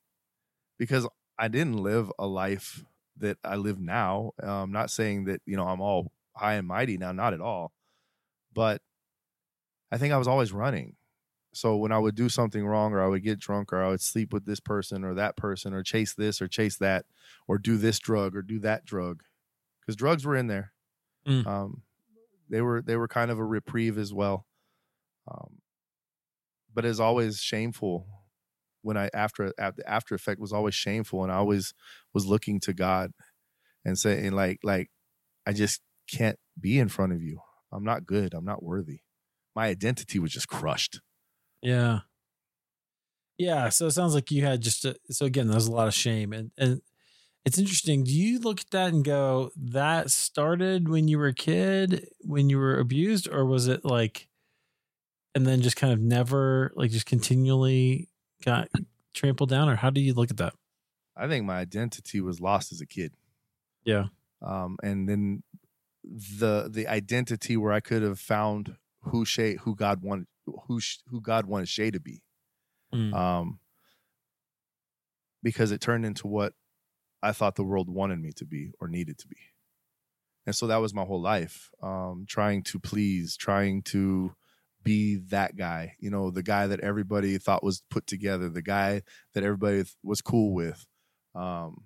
[0.78, 1.08] because
[1.38, 2.84] I didn't live a life
[3.18, 4.32] that I live now.
[4.42, 7.42] I'm um, not saying that you know I'm all high and mighty now, not at
[7.42, 7.72] all,
[8.54, 8.82] but
[9.92, 10.96] I think I was always running.
[11.54, 14.02] So when I would do something wrong, or I would get drunk, or I would
[14.02, 17.06] sleep with this person or that person, or chase this or chase that,
[17.48, 19.24] or do this drug or do that drug,
[19.82, 20.74] because drugs were in there.
[21.28, 21.46] Mm.
[21.46, 21.82] Um,
[22.50, 24.46] they were they were kind of a reprieve as well.
[25.30, 25.60] Um,
[26.74, 28.08] but it's always shameful
[28.82, 31.74] when I after after after effect was always shameful, and I always
[32.14, 33.12] was looking to God
[33.84, 34.90] and saying like like
[35.46, 37.40] I just can't be in front of you.
[37.72, 38.34] I'm not good.
[38.34, 39.02] I'm not worthy.
[39.56, 41.02] My identity was just crushed.
[41.62, 42.00] Yeah.
[43.38, 43.70] Yeah.
[43.70, 46.34] So it sounds like you had just a, so again, there's a lot of shame
[46.34, 46.82] and and
[47.46, 48.04] it's interesting.
[48.04, 52.50] Do you look at that and go, that started when you were a kid, when
[52.50, 54.30] you were abused, or was it like
[55.36, 58.10] and then just kind of never like just continually
[58.44, 58.68] got
[59.14, 60.54] trampled down or how do you look at that
[61.16, 63.14] i think my identity was lost as a kid
[63.84, 64.06] yeah
[64.42, 65.44] um and then
[66.04, 70.28] the the identity where i could have found who shea who god wanted
[70.68, 72.22] who who god wanted shea to be.
[72.94, 73.14] Mm.
[73.14, 73.60] um
[75.44, 76.54] because it turned into what
[77.22, 79.38] i thought the world wanted me to be or needed to be.
[80.46, 84.34] And so that was my whole life um trying to please trying to
[84.84, 89.02] be that guy, you know, the guy that everybody thought was put together, the guy
[89.34, 90.86] that everybody was cool with,
[91.36, 91.84] um,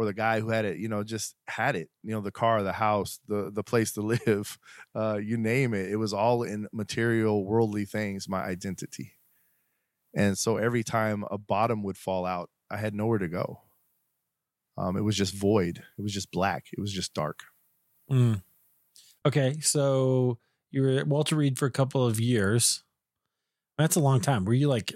[0.00, 2.62] or the guy who had it, you know, just had it, you know, the car,
[2.62, 4.58] the house, the the place to live,
[4.94, 5.90] uh, you name it.
[5.90, 9.12] It was all in material, worldly things, my identity.
[10.16, 13.60] And so every time a bottom would fall out, I had nowhere to go.
[14.78, 15.82] Um, it was just void.
[15.98, 16.68] It was just black.
[16.72, 17.40] It was just dark.
[18.10, 18.42] Mm.
[19.26, 20.38] Okay, so
[20.70, 22.84] you were at Walter Reed for a couple of years.
[23.76, 24.46] That's a long time.
[24.46, 24.94] Were you like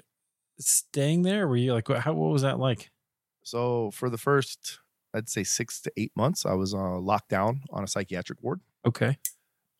[0.59, 1.47] staying there?
[1.47, 2.90] Were you like how what was that like?
[3.43, 4.79] So for the first,
[5.14, 8.61] I'd say six to eight months, I was uh, locked down on a psychiatric ward.
[8.87, 9.18] Okay.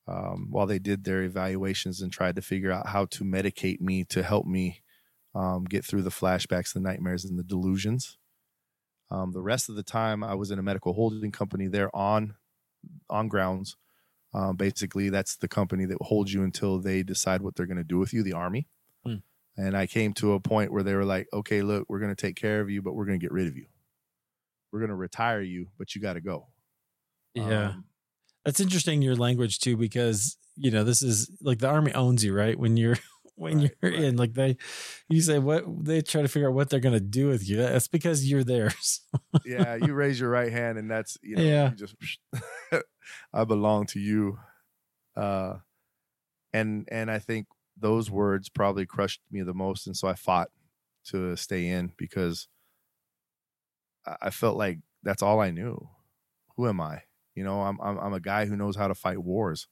[0.07, 4.05] Um, while they did their evaluations and tried to figure out how to medicate me
[4.05, 4.83] to help me
[5.35, 8.19] um, get through the flashbacks, the nightmares, and the delusions.
[9.11, 12.35] Um, the rest of the time, I was in a medical holding company there on
[13.09, 13.77] on grounds
[14.35, 17.85] um, basically, that's the company that holds you until they decide what they're going to
[17.85, 18.67] do with you, the army.
[19.07, 19.17] Hmm.
[19.57, 22.21] And I came to a point where they were like, okay, look, we're going to
[22.21, 23.67] take care of you, but we're going to get rid of you.
[24.75, 26.49] We're going to retire you, but you got to go.
[27.35, 27.69] Yeah.
[27.69, 27.85] Um,
[28.45, 32.35] that's interesting, your language too, because, you know, this is like the army owns you,
[32.35, 32.59] right?
[32.59, 32.99] When you're,
[33.37, 34.01] when right, you're right.
[34.01, 34.57] in like they
[35.09, 37.57] you say what they try to figure out what they're going to do with you
[37.57, 39.01] that's because you're theirs
[39.45, 41.71] yeah you raise your right hand and that's you know yeah.
[41.71, 41.97] You just
[43.33, 44.39] I belong to you.
[45.17, 45.57] Uh,
[46.53, 50.49] and and I think those words probably crushed me the most, and so I fought
[51.07, 52.49] to stay in because
[54.21, 55.89] I felt like that's all I knew.
[56.57, 57.03] Who am I?
[57.35, 59.67] You know, I'm I'm, I'm a guy who knows how to fight wars.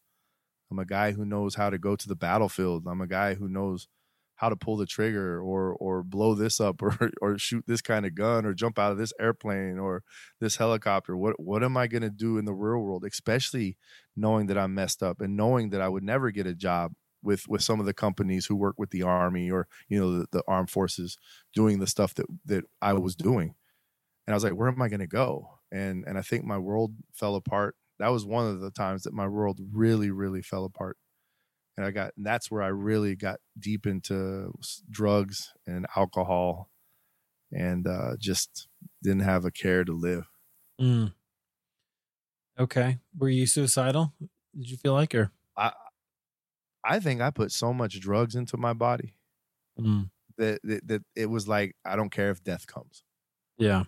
[0.70, 2.86] I'm a guy who knows how to go to the battlefield.
[2.86, 3.88] I'm a guy who knows
[4.42, 8.04] how to pull the trigger or or blow this up or or shoot this kind
[8.04, 10.02] of gun or jump out of this airplane or
[10.40, 13.76] this helicopter what what am i going to do in the real world especially
[14.16, 16.92] knowing that i'm messed up and knowing that i would never get a job
[17.22, 20.26] with with some of the companies who work with the army or you know the,
[20.32, 21.16] the armed forces
[21.54, 23.54] doing the stuff that that i was doing
[24.26, 26.58] and i was like where am i going to go and and i think my
[26.58, 30.64] world fell apart that was one of the times that my world really really fell
[30.64, 30.98] apart
[31.76, 34.52] and I got and that's where I really got deep into
[34.90, 36.70] drugs and alcohol,
[37.52, 38.68] and uh, just
[39.02, 40.26] didn't have a care to live.
[40.80, 41.12] Mm.
[42.58, 44.12] Okay, were you suicidal?
[44.54, 45.72] Did you feel like, or I
[46.84, 49.16] I think I put so much drugs into my body
[49.78, 50.10] Mm.
[50.38, 53.04] that that, that it was like I don't care if death comes.
[53.58, 53.84] Yeah.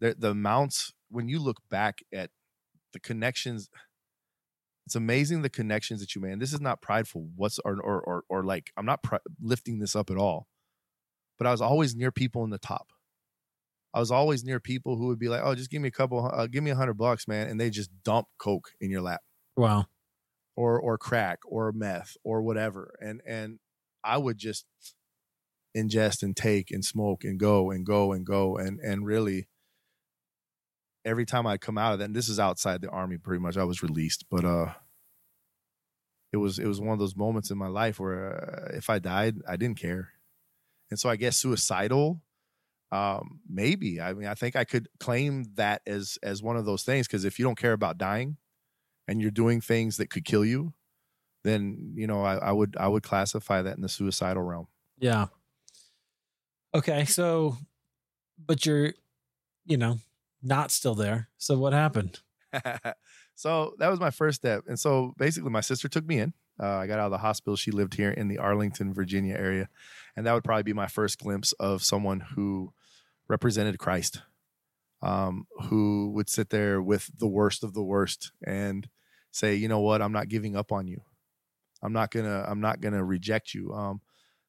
[0.00, 2.30] The the amounts when you look back at
[2.92, 3.68] the connections,
[4.86, 6.32] it's amazing the connections that you made.
[6.32, 7.28] And this is not prideful.
[7.36, 10.48] What's or or or, or like I'm not pri- lifting this up at all,
[11.38, 12.88] but I was always near people in the top.
[13.92, 16.30] I was always near people who would be like, "Oh, just give me a couple,
[16.32, 19.20] uh, give me a hundred bucks, man," and they just dump coke in your lap.
[19.56, 19.86] Wow.
[20.56, 23.58] or or crack or meth or whatever and and
[24.04, 24.66] i would just
[25.76, 29.48] ingest and take and smoke and go and go and go and and really
[31.04, 33.56] every time i come out of that and this is outside the army pretty much
[33.56, 34.72] i was released but uh
[36.32, 38.98] it was it was one of those moments in my life where uh, if i
[38.98, 40.10] died i didn't care
[40.90, 42.20] and so i guess suicidal
[42.92, 46.82] um maybe i mean i think i could claim that as as one of those
[46.82, 48.36] things because if you don't care about dying
[49.10, 50.72] and you're doing things that could kill you,
[51.42, 54.68] then you know I, I would I would classify that in the suicidal realm.
[55.00, 55.26] Yeah.
[56.72, 57.04] Okay.
[57.06, 57.56] So,
[58.38, 58.92] but you're,
[59.66, 59.98] you know,
[60.42, 61.28] not still there.
[61.38, 62.20] So what happened?
[63.34, 66.32] so that was my first step, and so basically my sister took me in.
[66.62, 67.56] Uh, I got out of the hospital.
[67.56, 69.68] She lived here in the Arlington, Virginia area,
[70.16, 72.72] and that would probably be my first glimpse of someone who
[73.28, 74.20] represented Christ,
[75.02, 78.88] um, who would sit there with the worst of the worst and
[79.30, 81.00] say, you know what, I'm not giving up on you.
[81.82, 83.72] I'm not gonna I'm not gonna reject you.
[83.72, 84.00] Um,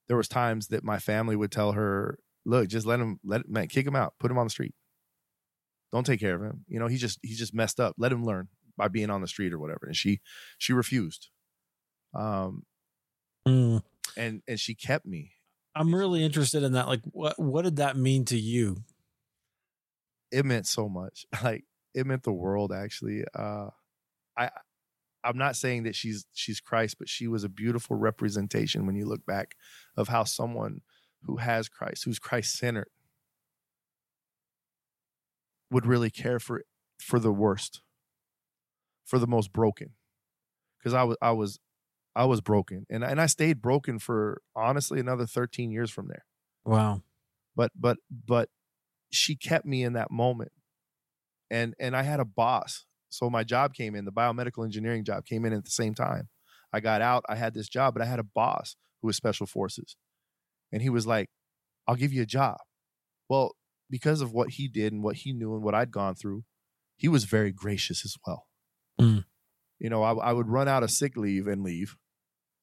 [0.07, 3.67] there was times that my family would tell her, look, just let him let man
[3.67, 4.73] kick him out, put him on the street.
[5.91, 6.65] Don't take care of him.
[6.67, 7.95] You know, he just he's just messed up.
[7.97, 9.85] Let him learn by being on the street or whatever.
[9.85, 10.21] And she
[10.57, 11.29] she refused.
[12.13, 12.63] Um
[13.47, 13.81] Mm.
[14.15, 15.31] and and she kept me.
[15.73, 16.87] I'm really interested in that.
[16.87, 18.83] Like, what what did that mean to you?
[20.31, 21.25] It meant so much.
[21.43, 23.23] Like it meant the world actually.
[23.33, 23.67] Uh
[24.37, 24.49] I
[25.23, 29.05] I'm not saying that she's she's Christ, but she was a beautiful representation when you
[29.05, 29.55] look back
[29.97, 30.81] of how someone
[31.23, 32.89] who has Christ, who's Christ centered,
[35.71, 36.63] would really care for
[36.99, 37.81] for the worst,
[39.05, 39.91] for the most broken.
[40.79, 41.59] Because I was I was
[42.15, 46.25] I was broken, and and I stayed broken for honestly another 13 years from there.
[46.65, 47.01] Wow.
[47.55, 48.49] But but but
[49.11, 50.51] she kept me in that moment,
[51.49, 55.25] and and I had a boss so my job came in, the biomedical engineering job
[55.25, 56.29] came in at the same time.
[56.73, 59.45] I got out, I had this job, but I had a boss who was special
[59.45, 59.97] forces.
[60.71, 61.29] And he was like,
[61.85, 62.57] I'll give you a job.
[63.29, 63.55] Well,
[63.91, 66.43] because of what he did and what he knew and what I'd gone through,
[66.95, 68.47] he was very gracious as well.
[68.99, 69.25] Mm.
[69.77, 71.97] You know, I, I would run out of sick leave and leave.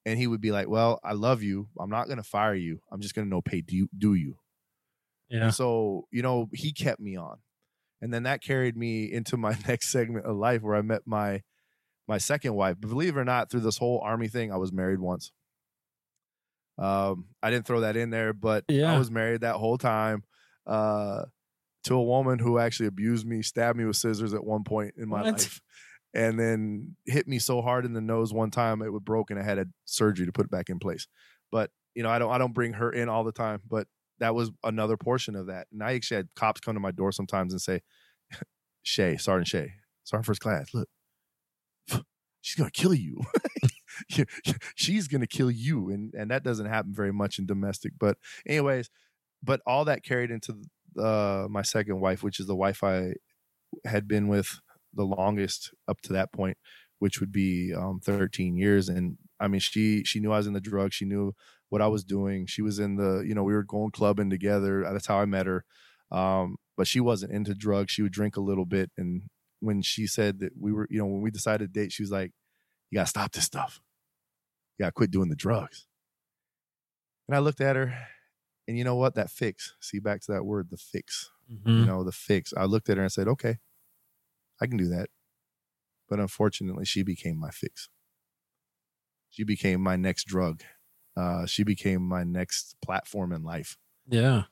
[0.05, 1.67] And he would be like, Well, I love you.
[1.79, 2.79] I'm not going to fire you.
[2.91, 4.37] I'm just going to no pay do, you, do you.
[5.29, 5.51] Yeah.
[5.51, 7.37] So, you know, he kept me on
[8.01, 11.43] and then that carried me into my next segment of life where I met my
[12.07, 12.79] my second wife.
[12.79, 15.31] Believe it or not, through this whole army thing, I was married once.
[16.77, 18.93] Um, I didn't throw that in there, but Yeah.
[18.93, 20.23] I was married that whole time
[20.69, 21.25] uh,
[21.85, 25.09] to a woman who actually abused me, stabbed me with scissors at one point in
[25.09, 25.33] my What?
[25.33, 25.61] life,
[26.13, 29.39] and then hit me so hard in the nose one time it would broke, and
[29.39, 31.07] I had a surgery to put it back in place.
[31.51, 33.87] But you know, I don't I don't bring her in all the time, but
[34.19, 35.67] that was another portion of that.
[35.71, 37.81] And I actually had cops come to my door sometimes and say,
[38.83, 40.89] Shea, Sergeant Shea, Sergeant First Class, look,
[42.41, 43.21] she's gonna kill you.
[44.75, 45.89] she's gonna kill you.
[45.89, 47.93] And and that doesn't happen very much in domestic.
[47.99, 48.89] But anyways,
[49.43, 50.55] but all that carried into
[50.99, 53.13] uh my second wife, which is the wife I
[53.85, 54.59] had been with
[54.93, 56.57] the longest up to that point,
[56.99, 58.89] which would be um 13 years.
[58.89, 61.33] And I mean she she knew I was in the drug, she knew
[61.69, 62.45] what I was doing.
[62.47, 64.83] She was in the, you know, we were going clubbing together.
[64.91, 65.63] That's how I met her.
[66.11, 67.91] Um, but she wasn't into drugs.
[67.91, 68.91] She would drink a little bit.
[68.97, 69.23] And
[69.59, 72.11] when she said that we were, you know, when we decided to date, she was
[72.11, 72.31] like,
[72.89, 73.79] You gotta stop this stuff.
[74.77, 75.85] You gotta quit doing the drugs.
[77.27, 77.93] And I looked at her,
[78.69, 79.15] and you know what?
[79.15, 79.75] That fix.
[79.81, 81.31] See, back to that word, the fix.
[81.51, 81.79] Mhm.
[81.81, 82.53] You know, the fix.
[82.55, 83.57] I looked at her and said, Okay,
[84.61, 85.09] I can do that.
[86.09, 87.89] But unfortunately, she became my fix.
[89.29, 90.63] She became my next drug
[91.17, 93.77] uh, she became my next platform in life
[94.07, 94.43] Yeah.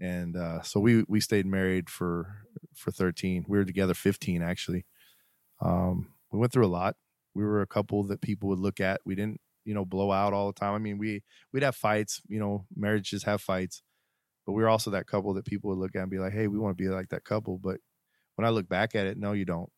[0.00, 4.86] and uh, so we we stayed married for for 13 we were together 15 actually
[5.60, 6.96] um, we went through a lot
[7.34, 10.32] we were a couple that people would look at we didn't you know blow out
[10.32, 10.74] all the time.
[10.74, 13.82] I mean we we'd have fights you know marriages have fights
[14.46, 16.46] but we were also that couple that people would look at and be like hey
[16.46, 17.78] we want to be like that couple but
[18.36, 19.70] when i look back at it no you don't.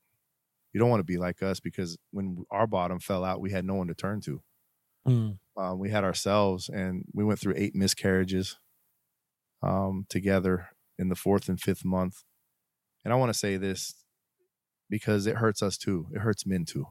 [0.72, 3.64] You don't want to be like us because when our bottom fell out we had
[3.64, 4.42] no one to turn to.
[5.06, 5.38] Mm.
[5.56, 8.56] um, we had ourselves and we went through eight miscarriages
[9.62, 12.22] um, together in the fourth and fifth month.
[13.04, 13.94] And i want to say this
[14.88, 16.06] because it hurts us too.
[16.14, 16.86] It hurts men too.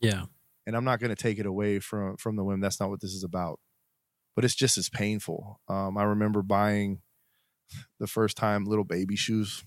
[0.00, 0.24] Yeah.
[0.66, 2.60] And I'm not going to take it away from from the women.
[2.60, 3.60] That's not what this is about.
[4.34, 5.60] But it's just as painful.
[5.68, 7.00] Um, I remember buying
[8.00, 9.64] the first time little baby shoes,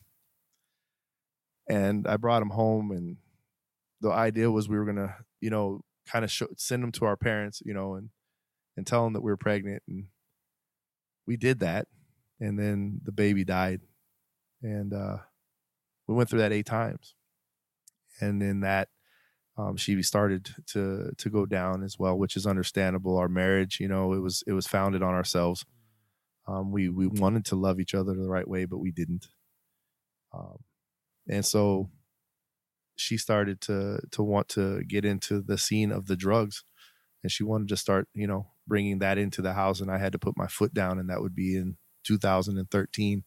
[1.70, 3.18] and I brought them home, and
[4.02, 7.62] the idea was we were gonna, you know, kind of send them to our parents,
[7.66, 8.10] you know, and
[8.76, 10.06] and tell them that we were pregnant, and
[11.26, 11.88] we did that,
[12.40, 13.82] and then the baby died,
[14.62, 15.18] and uh,
[16.08, 17.16] we went through that eight times,
[18.20, 18.90] and then that
[19.58, 23.17] um, she started to to go down as well, which is understandable.
[23.17, 25.65] Our marriage, you know, it was it was founded on ourselves.
[26.48, 29.28] Um, we we wanted to love each other the right way, but we didn't.
[30.34, 30.60] Um,
[31.28, 31.89] and so
[32.98, 36.63] she started to to want to get into the scene of the drugs,
[37.24, 39.82] and she wanted to start, you know, bringing that into the house.
[39.82, 43.24] And I had to put my foot down, and that would be in 2013.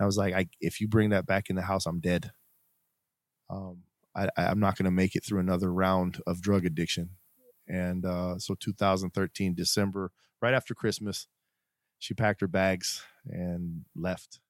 [0.00, 2.32] I was like, I, if you bring that back in the house, I'm dead.
[3.50, 3.82] Um,
[4.14, 7.10] I, I'm not going to make it through another round of drug addiction.
[7.68, 11.26] And uh, so 2013, December, right after Christmas,
[11.98, 14.40] she packed her bags and left.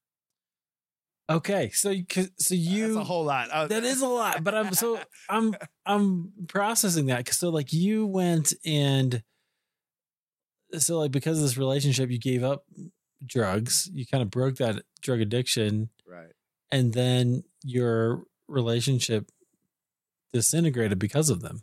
[1.30, 2.04] Okay, so you-
[2.38, 3.48] so you That's a whole lot.
[3.50, 4.98] Uh, that is a lot, but I'm so
[5.30, 5.54] I'm
[5.86, 9.22] I'm processing that 'cause so like you went and
[10.78, 12.64] so like because of this relationship, you gave up
[13.24, 16.32] drugs, you kind of broke that drug addiction, right.
[16.70, 19.30] and then your relationship
[20.32, 21.62] disintegrated because of them,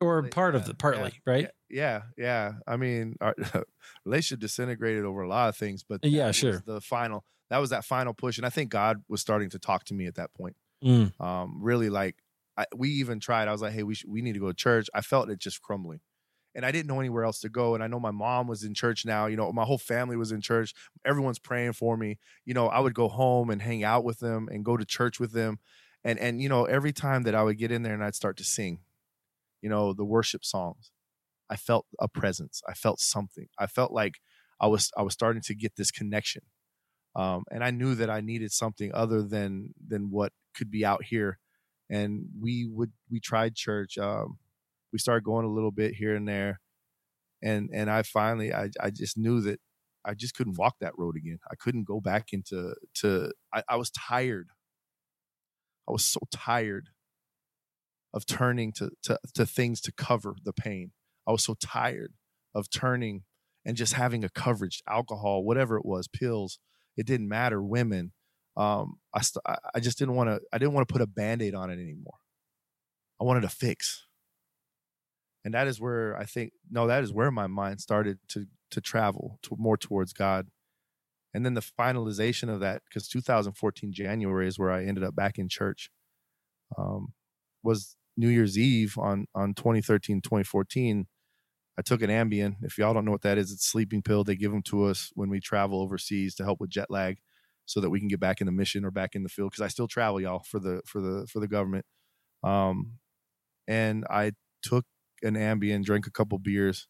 [0.00, 1.50] or part of the partly, yeah, right?
[1.68, 2.54] Yeah, yeah.
[2.66, 3.34] I mean, our
[4.04, 6.62] relationship disintegrated over a lot of things, but that Yeah, was sure.
[6.64, 9.84] The final that was that final push, and I think God was starting to talk
[9.84, 10.56] to me at that point.
[10.82, 12.16] Mm, Um, really, like
[12.56, 13.48] I, we even tried.
[13.48, 14.88] I was like, hey, we should, we need to go to church.
[14.94, 16.00] I felt it just crumbling,
[16.54, 17.74] and I didn't know anywhere else to go.
[17.74, 19.26] And I know my mom was in church now.
[19.26, 20.74] You know, my whole family was in church.
[21.04, 22.18] Everyone's praying for me.
[22.46, 25.20] You know, I would go home and hang out with them and go to church
[25.20, 25.58] with them,
[26.06, 28.36] and and you know, every time that I would get in there and I'd start
[28.36, 28.78] to sing,
[29.60, 30.92] you know, the worship songs,
[31.50, 32.62] I felt a presence.
[32.68, 33.48] I felt something.
[33.58, 34.14] I felt like
[34.60, 36.42] I was I was starting to get this connection.
[37.16, 41.04] Um, and I knew that I needed something other than than what could be out
[41.04, 41.40] here.
[41.90, 43.98] And we would we tried church.
[43.98, 44.38] Um,
[44.92, 46.60] we started going a little bit here and there,
[47.42, 49.58] and and I finally I I just knew that
[50.04, 51.40] I just couldn't walk that road again.
[51.50, 54.50] I couldn't go back into to I, I was tired.
[55.88, 56.90] I was so tired
[58.12, 60.92] of turning to, to to things to cover the pain.
[61.26, 62.14] I was so tired
[62.54, 63.22] of turning
[63.64, 66.58] and just having a coverage, alcohol, whatever it was, pills.
[66.96, 67.62] It didn't matter.
[67.62, 68.12] Women.
[68.56, 69.42] Um, I st-
[69.74, 70.40] I- just didn't want to.
[70.52, 72.14] I didn't want to put a band-aid on it anymore.
[73.20, 74.06] I wanted to fix.
[75.44, 78.80] And that is where I think no, that is where my mind started to to
[78.80, 80.48] travel to more towards God.
[81.36, 85.36] And then the finalization of that, because 2014 January is where I ended up back
[85.36, 85.90] in church.
[86.78, 87.12] Um,
[87.62, 91.06] was New Year's Eve on on 2013 2014.
[91.78, 92.54] I took an Ambien.
[92.62, 94.24] If y'all don't know what that is, it's sleeping pill.
[94.24, 97.18] They give them to us when we travel overseas to help with jet lag,
[97.66, 99.50] so that we can get back in the mission or back in the field.
[99.50, 101.84] Because I still travel, y'all, for the for the for the government.
[102.42, 102.92] Um,
[103.68, 104.86] and I took
[105.22, 106.88] an Ambien, drank a couple beers,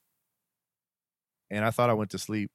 [1.51, 2.53] and I thought I went to sleep.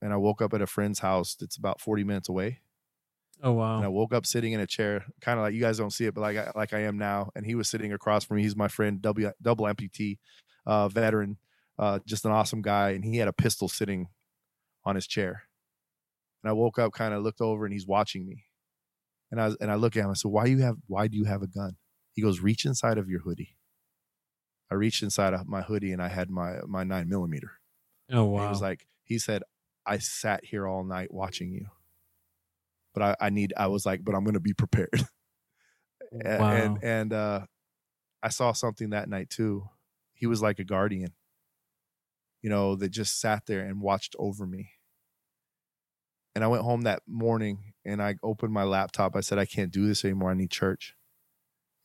[0.00, 2.60] And I woke up at a friend's house that's about 40 minutes away.
[3.42, 3.76] oh wow.
[3.76, 6.06] And I woke up sitting in a chair, kind of like you guys don't see
[6.06, 7.30] it, but like I, like I am now.
[7.34, 8.42] And he was sitting across from me.
[8.42, 10.18] He's my friend, double double amputee,
[10.66, 11.38] uh, veteran,
[11.78, 12.90] uh, just an awesome guy.
[12.90, 14.08] And he had a pistol sitting
[14.84, 15.44] on his chair.
[16.42, 18.46] And I woke up, kind of looked over, and he's watching me.
[19.30, 20.10] And I was, and I look at him.
[20.10, 20.76] I said, "Why you have?
[20.86, 21.76] Why do you have a gun?"
[22.12, 23.56] He goes, "Reach inside of your hoodie."
[24.70, 27.60] I reached inside of my hoodie, and I had my my nine millimeter.
[28.10, 29.42] oh And wow, He was like, he said,
[29.88, 31.66] I sat here all night watching you.
[32.94, 34.90] But I, I need, I was like, but I'm going to be prepared.
[36.24, 37.40] A- wow, And, and, uh,
[38.22, 39.68] I saw something that night too.
[40.14, 41.12] He was like a guardian,
[42.42, 44.70] you know, that just sat there and watched over me.
[46.34, 49.16] And I went home that morning and I opened my laptop.
[49.16, 50.30] I said, I can't do this anymore.
[50.30, 50.94] I need church.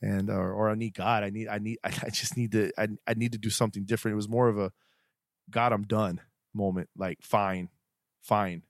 [0.02, 1.24] And or, or I need God.
[1.24, 4.14] I need I need I just need to I, I need to do something different.
[4.14, 4.72] It was more of a
[5.50, 6.20] God, I'm done
[6.54, 6.90] moment.
[6.98, 7.70] Like, fine,
[8.24, 8.64] fine.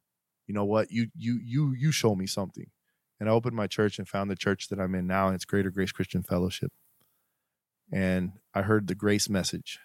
[0.47, 0.91] You know what?
[0.91, 2.67] You you you you show me something.
[3.19, 5.45] And I opened my church and found the church that I'm in now, and it's
[5.45, 6.73] Greater Grace Christian Fellowship.
[7.91, 9.79] And I heard the grace message,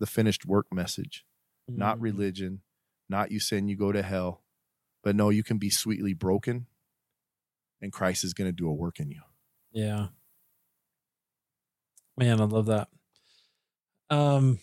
[0.00, 1.24] the finished work message,
[1.68, 2.60] not Mm, religion,
[3.08, 4.42] not you sin, you go to hell,
[5.02, 6.66] but no, you can be sweetly broken,
[7.80, 9.22] and Christ is going to do a work in you.
[9.72, 10.08] Yeah.
[12.18, 12.88] Man, I love that.
[14.10, 14.58] Um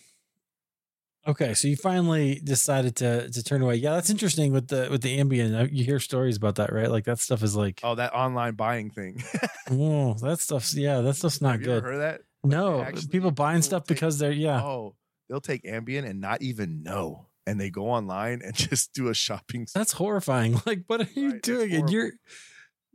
[1.26, 3.76] okay, so you finally decided to to turn away.
[3.76, 5.58] Yeah, that's interesting with the with the Ambien.
[5.58, 6.90] Uh, You hear stories about that, right?
[6.90, 9.22] Like that stuff is like Oh, that online buying thing.
[9.70, 11.76] oh, that stuff's yeah, that stuff's not Have you good.
[11.78, 12.20] ever heard that?
[12.42, 14.62] No, actually- people buying stuff take- because they're yeah.
[14.62, 14.96] Oh,
[15.28, 19.14] they'll take Ambien and not even know, and they go online and just do a
[19.14, 19.66] shopping.
[19.74, 20.60] That's horrifying.
[20.66, 21.72] Like, what are you Right, doing?
[21.74, 22.12] And you're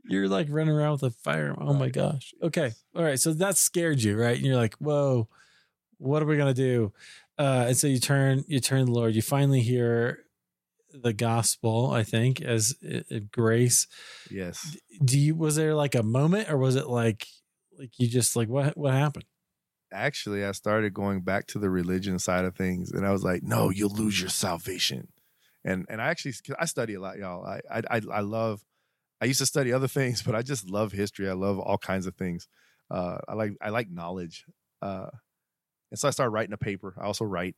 [0.07, 1.55] you're like running around with a fire.
[1.59, 2.33] Oh my gosh.
[2.41, 2.73] Okay.
[2.95, 3.19] All right.
[3.19, 4.35] So that scared you, right?
[4.37, 5.27] And you're like, whoa,
[5.97, 6.93] what are we gonna do?
[7.37, 9.15] Uh, and so you turn you turn the Lord.
[9.15, 10.19] You finally hear
[10.91, 13.87] the gospel, I think, as uh, grace.
[14.31, 14.77] Yes.
[15.03, 17.27] Do you was there like a moment or was it like
[17.77, 19.25] like you just like what what happened?
[19.93, 23.43] Actually, I started going back to the religion side of things, and I was like,
[23.43, 25.09] "No, you'll lose your salvation."
[25.63, 27.45] And and I actually 'cause I study a lot, y'all.
[27.45, 28.61] I I I, I love.
[29.21, 31.29] I used to study other things, but I just love history.
[31.29, 32.47] I love all kinds of things.
[32.89, 34.45] Uh, I like I like knowledge.
[34.81, 35.07] Uh,
[35.91, 36.95] and so I started writing a paper.
[36.99, 37.55] I also write,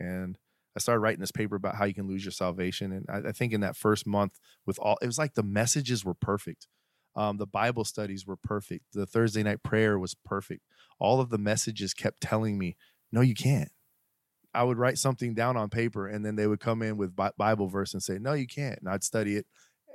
[0.00, 0.38] and
[0.76, 2.92] I started writing this paper about how you can lose your salvation.
[2.92, 6.04] And I, I think in that first month, with all, it was like the messages
[6.04, 6.66] were perfect.
[7.16, 8.86] Um, the Bible studies were perfect.
[8.92, 10.62] The Thursday night prayer was perfect.
[10.98, 12.76] All of the messages kept telling me,
[13.12, 13.70] "No, you can't."
[14.52, 17.32] I would write something down on paper, and then they would come in with Bi-
[17.36, 19.46] Bible verse and say, "No, you can't." And I'd study it.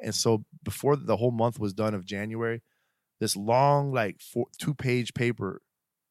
[0.01, 2.61] And so before the whole month was done of January,
[3.19, 5.61] this long, like four, two page paper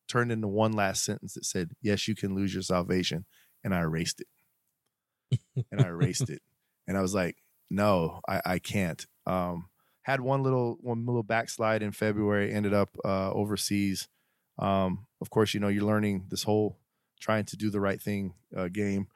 [0.08, 3.24] turned into one last sentence that said, Yes, you can lose your salvation.
[3.64, 5.38] And I erased it.
[5.70, 6.42] and I erased it.
[6.86, 7.36] And I was like,
[7.70, 9.04] No, I, I can't.
[9.26, 9.68] Um,
[10.02, 14.08] had one little one little backslide in February, ended up uh, overseas.
[14.58, 16.78] Um, of course, you know, you're learning this whole
[17.20, 19.08] trying to do the right thing uh, game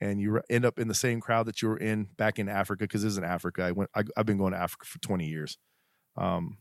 [0.00, 2.84] and you end up in the same crowd that you were in back in Africa
[2.84, 3.62] because this is in Africa.
[3.62, 3.90] I went.
[3.94, 5.58] I, I've been going to Africa for 20 years.
[6.16, 6.58] Um,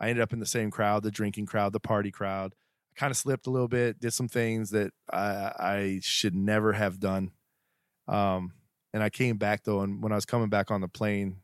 [0.00, 2.54] I ended up in the same crowd, the drinking crowd, the party crowd.
[2.98, 7.00] Kind of slipped a little bit, did some things that I, I should never have
[7.00, 7.30] done.
[8.06, 8.52] Um,
[8.92, 11.36] and I came back though, and when I was coming back on the plane,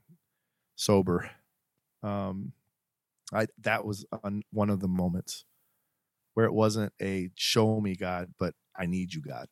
[0.76, 1.30] sober,
[2.02, 2.52] um,
[3.32, 5.44] I that was on one of the moments
[6.34, 9.46] where it wasn't a show me God, but I need you God.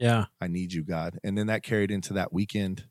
[0.00, 0.24] Yeah.
[0.40, 1.20] I need you, God.
[1.22, 2.84] And then that carried into that weekend,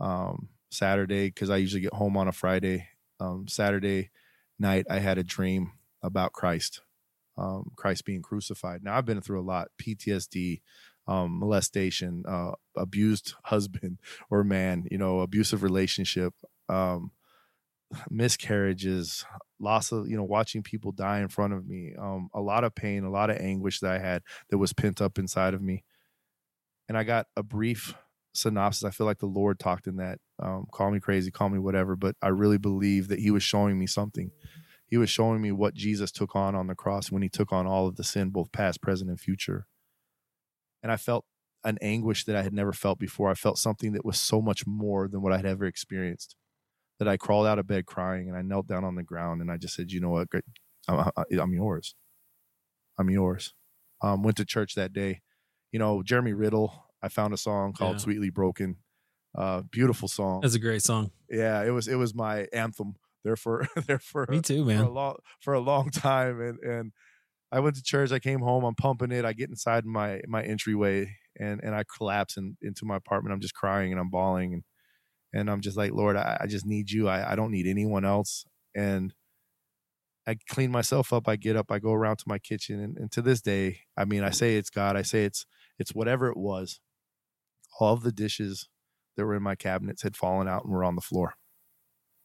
[0.00, 2.88] um, Saturday, because I usually get home on a Friday.
[3.20, 4.10] Um, Saturday
[4.58, 5.72] night, I had a dream
[6.02, 6.80] about Christ,
[7.36, 8.82] um, Christ being crucified.
[8.82, 10.60] Now, I've been through a lot PTSD,
[11.06, 13.98] um, molestation, uh, abused husband
[14.30, 16.34] or man, you know, abusive relationship,
[16.68, 17.10] um,
[18.10, 19.24] miscarriages,
[19.60, 22.74] loss of, you know, watching people die in front of me, um, a lot of
[22.74, 25.84] pain, a lot of anguish that I had that was pent up inside of me
[26.88, 27.94] and I got a brief
[28.32, 28.84] synopsis.
[28.84, 30.18] I feel like the Lord talked in that.
[30.38, 33.78] Um, call me crazy, call me whatever, but I really believe that He was showing
[33.78, 34.30] me something.
[34.86, 37.66] He was showing me what Jesus took on on the cross when He took on
[37.66, 39.66] all of the sin, both past, present, and future.
[40.82, 41.24] And I felt
[41.64, 43.30] an anguish that I had never felt before.
[43.30, 46.36] I felt something that was so much more than what I'd ever experienced.
[46.98, 49.50] That I crawled out of bed crying and I knelt down on the ground and
[49.50, 50.28] I just said, "You know what?
[50.86, 51.94] I'm, I'm yours.
[52.98, 53.54] I'm yours."
[54.02, 55.22] Um, went to church that day
[55.74, 58.02] you know, Jeremy Riddle, I found a song called Yeah.
[58.02, 58.76] Sweetly Broken.
[59.36, 60.42] Uh, beautiful song.
[60.42, 61.10] That's a great song.
[61.28, 62.94] Yeah, it was it was my anthem
[63.24, 64.78] there for there for, Me too, man.
[64.78, 66.40] for a long for a long time.
[66.40, 66.92] And and
[67.50, 70.42] I went to church, I came home, I'm pumping it, I get inside my my
[70.42, 73.32] entryway and and I collapse in, into my apartment.
[73.34, 74.62] I'm just crying and I'm bawling and
[75.32, 77.08] and I'm just like, Lord, I, I just need you.
[77.08, 78.44] I, I don't need anyone else.
[78.76, 79.12] And
[80.26, 81.28] I clean myself up.
[81.28, 84.04] I get up, I go around to my kitchen, and, and to this day, I
[84.04, 84.96] mean, I say it's God.
[84.96, 85.44] I say it's
[85.78, 86.80] it's whatever it was.
[87.80, 88.68] All of the dishes
[89.16, 91.34] that were in my cabinets had fallen out and were on the floor.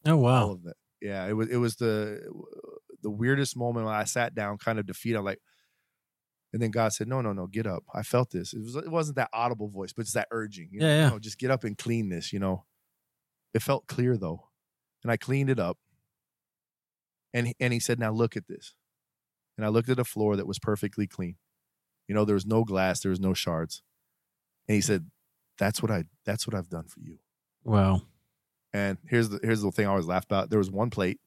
[0.06, 0.44] Oh wow!
[0.46, 0.76] All of it.
[1.00, 2.22] Yeah, it was it was the
[3.02, 5.18] the weirdest moment when I sat down, kind of defeated.
[5.18, 5.40] I'm like,
[6.52, 8.52] and then God said, "No, no, no, get up." I felt this.
[8.52, 10.68] It was it wasn't that audible voice, but it's that urging.
[10.72, 11.10] You know, Yeah, yeah.
[11.10, 12.32] "No, just get up and clean this.
[12.32, 12.64] You know,
[13.54, 14.48] it felt clear though,
[15.04, 15.78] and I cleaned it up.
[17.32, 18.74] And he, and he said, "Now look at this."
[19.56, 21.36] And I looked at a floor that was perfectly clean.
[22.08, 23.82] You know, there was no glass, there was no shards.
[24.68, 25.10] And he said,
[25.58, 26.04] "That's what I.
[26.24, 27.20] That's what I've done for you."
[27.64, 28.02] Wow.
[28.72, 30.50] And here's the here's the thing I always laugh about.
[30.50, 31.20] There was one plate,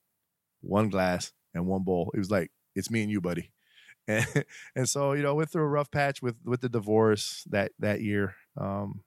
[0.62, 2.12] one glass, and one bowl.
[2.14, 3.52] It was like, it's me and you, buddy.
[4.08, 7.72] And and so, you know, went through a rough patch with with the divorce that
[7.80, 8.36] that year.
[8.60, 9.04] Um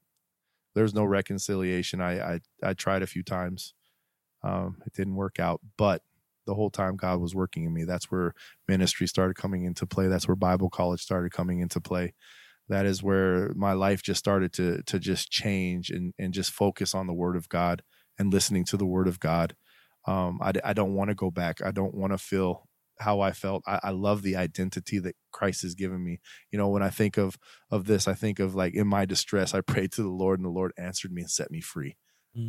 [0.75, 2.01] there's no reconciliation.
[2.01, 3.75] I I I tried a few times.
[4.43, 6.03] Um it didn't work out, but
[6.47, 7.85] the whole time God was working in me.
[7.85, 8.35] That's where
[8.69, 10.09] ministry started coming into play.
[10.09, 12.15] That's where Bible college started coming into play.
[12.69, 16.95] That is where my life just started to to just change and and just focus
[16.95, 17.83] on the word of God
[18.19, 19.57] and listening to the word of God.
[20.07, 21.61] Um, I, I don't want to go back.
[21.63, 22.69] I don't want to feel
[23.01, 23.63] how I felt.
[23.67, 26.21] I, I love the identity that Christ has given me.
[26.51, 27.37] You know, when I think of
[27.71, 30.47] of this, I think of like in my distress, I prayed to the Lord, and
[30.47, 31.97] the Lord answered me and set me free.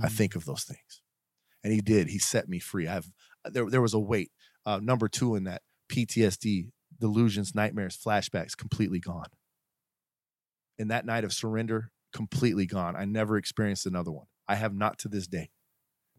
[0.02, 0.12] I Mm.
[0.12, 1.02] think of those things,
[1.64, 2.10] and He did.
[2.10, 2.88] He set me free.
[2.88, 3.12] I've
[3.46, 4.32] there there was a weight.
[4.66, 9.28] Uh, number two in that PTSD delusions, nightmares, flashbacks completely gone.
[10.78, 12.96] In that night of surrender, completely gone.
[12.96, 14.28] I never experienced another one.
[14.48, 15.50] I have not to this day.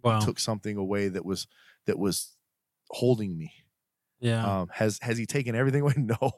[0.03, 0.21] Wow.
[0.21, 1.47] Took something away that was
[1.87, 2.37] that was
[2.91, 3.53] holding me.
[4.21, 4.61] yeah.
[4.61, 5.95] Um, has has he taken everything away?
[5.97, 6.33] No.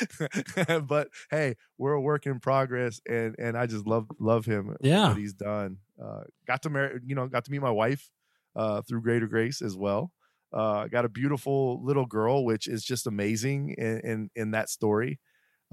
[0.88, 4.76] but hey, we're a work in progress, and and I just love love him.
[4.80, 5.08] Yeah.
[5.08, 5.78] what he's done.
[6.02, 8.10] Uh, got to marry, you know, got to meet my wife
[8.56, 10.12] uh, through Greater Grace as well.
[10.52, 15.20] Uh, got a beautiful little girl, which is just amazing in in, in that story.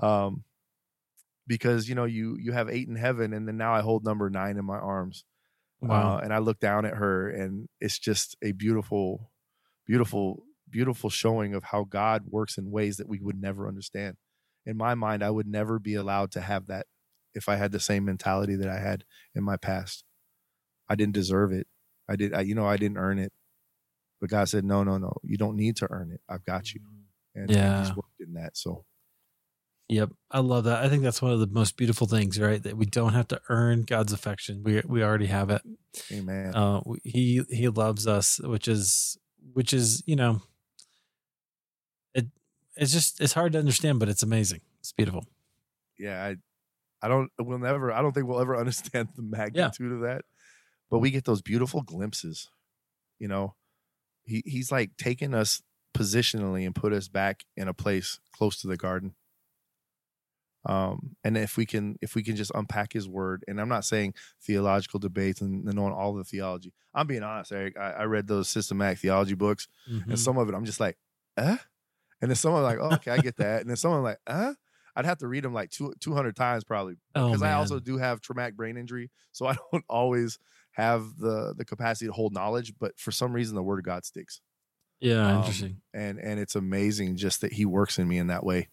[0.01, 0.43] Um,
[1.47, 4.29] because you know you you have eight in heaven, and then now I hold number
[4.29, 5.25] nine in my arms.
[5.83, 6.17] Wow.
[6.17, 9.31] Uh, and I look down at her, and it's just a beautiful,
[9.87, 14.17] beautiful, beautiful showing of how God works in ways that we would never understand.
[14.65, 16.87] In my mind, I would never be allowed to have that
[17.33, 19.03] if I had the same mentality that I had
[19.35, 20.03] in my past.
[20.89, 21.67] I didn't deserve it.
[22.09, 23.33] I did, I, you know, I didn't earn it.
[24.21, 25.13] But God said, "No, no, no.
[25.23, 26.21] You don't need to earn it.
[26.29, 26.81] I've got you."
[27.35, 27.79] And, and Yeah.
[27.79, 28.57] He's worked in that.
[28.57, 28.85] So
[29.93, 30.83] Yep, I love that.
[30.83, 32.61] I think that's one of the most beautiful things, right?
[32.63, 34.63] That we don't have to earn God's affection.
[34.63, 35.61] We we already have it.
[36.11, 36.55] Amen.
[36.55, 39.19] Uh, he he loves us, which is
[39.53, 40.41] which is you know,
[42.15, 42.25] it
[42.75, 44.61] it's just it's hard to understand, but it's amazing.
[44.79, 45.25] It's beautiful.
[45.99, 46.37] yeah, I,
[47.05, 50.25] I don't, we'll never, I don't think we'll ever understand the magnitude of that,
[50.89, 52.49] but we get those beautiful glimpses.
[53.19, 53.53] You know,
[54.23, 55.61] he he's like taking us
[55.95, 59.13] positionally and put us back in a place close to the garden.
[60.65, 63.85] Um, and if we can, if we can just unpack his word, and I'm not
[63.85, 66.73] saying theological debates and, and knowing all the theology.
[66.93, 67.77] I'm being honest, Eric.
[67.77, 70.03] I, I read those systematic theology books, Mhm.
[70.09, 70.97] and some of it I'm just like,
[71.37, 71.57] eh?
[72.21, 73.61] And then someone like, oh, okay, I get that.
[73.61, 74.53] And then someone like, uh,
[74.95, 77.97] I'd have to read them like two, 200 times probably Oh, because I also do
[77.97, 79.11] have traumatic brain injury.
[79.31, 80.39] So I don't always
[80.71, 84.05] have the the capacity to hold knowledge, but for some reason the word of God
[84.05, 84.41] sticks.
[84.99, 85.81] yeah, Um, interesting.
[85.93, 88.69] And and it's amazing just that he works in me in that way.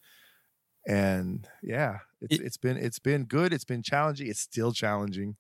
[0.89, 3.53] And yeah, it's It- it's been it's been good.
[3.53, 4.28] It's been challenging.
[4.28, 5.37] It's still challenging.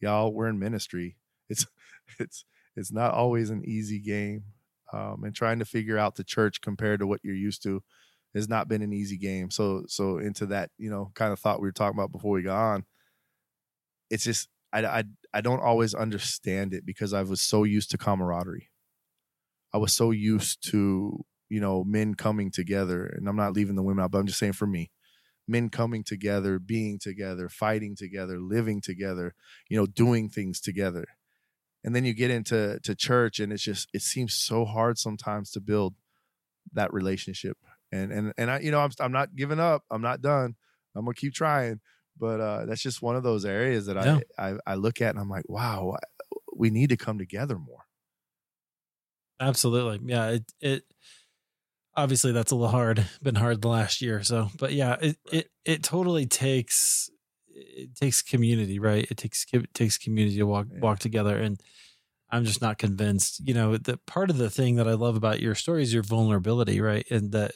[0.00, 1.18] Y'all, we're in ministry.
[1.48, 1.66] It's
[2.20, 2.44] it's
[2.76, 4.44] it's not always an easy game.
[4.92, 7.82] Um, and trying to figure out the church compared to what you're used to
[8.34, 9.50] has not been an easy game.
[9.50, 12.42] So so into that, you know, kind of thought we were talking about before we
[12.42, 12.86] got on.
[14.10, 17.98] It's just I I I don't always understand it because I was so used to
[17.98, 18.70] camaraderie.
[19.72, 21.24] I was so used to,
[21.54, 24.40] you know, men coming together, and I'm not leaving the women out, but I'm just
[24.40, 24.90] saying for me,
[25.46, 29.34] men coming together, being together, fighting together, living together,
[29.68, 31.04] you know, doing things together.
[31.84, 35.50] And then you get into to church and it's just it seems so hard sometimes
[35.52, 35.94] to build
[36.72, 37.56] that relationship.
[37.92, 39.84] And and and I you know, I'm I'm not giving up.
[39.90, 40.56] I'm not done.
[40.96, 41.80] I'm going to keep trying.
[42.18, 44.20] But uh that's just one of those areas that Yeah.
[44.38, 45.98] I, I I look at and I'm like, wow,
[46.56, 47.84] we need to come together more.
[49.40, 50.00] Absolutely.
[50.10, 50.30] Yeah.
[50.30, 50.82] It, it,
[51.96, 55.16] obviously that's a little hard, been hard the last year or so, but yeah, it,
[55.32, 57.10] it, it totally takes,
[57.48, 59.06] it takes community, right?
[59.10, 60.80] It takes, it takes community to walk, Yeah.
[60.80, 61.36] walk together.
[61.38, 61.60] And
[62.30, 65.40] I'm just not convinced, you know, the part of the thing that I love about
[65.40, 67.06] your story is your vulnerability, right?
[67.10, 67.52] And that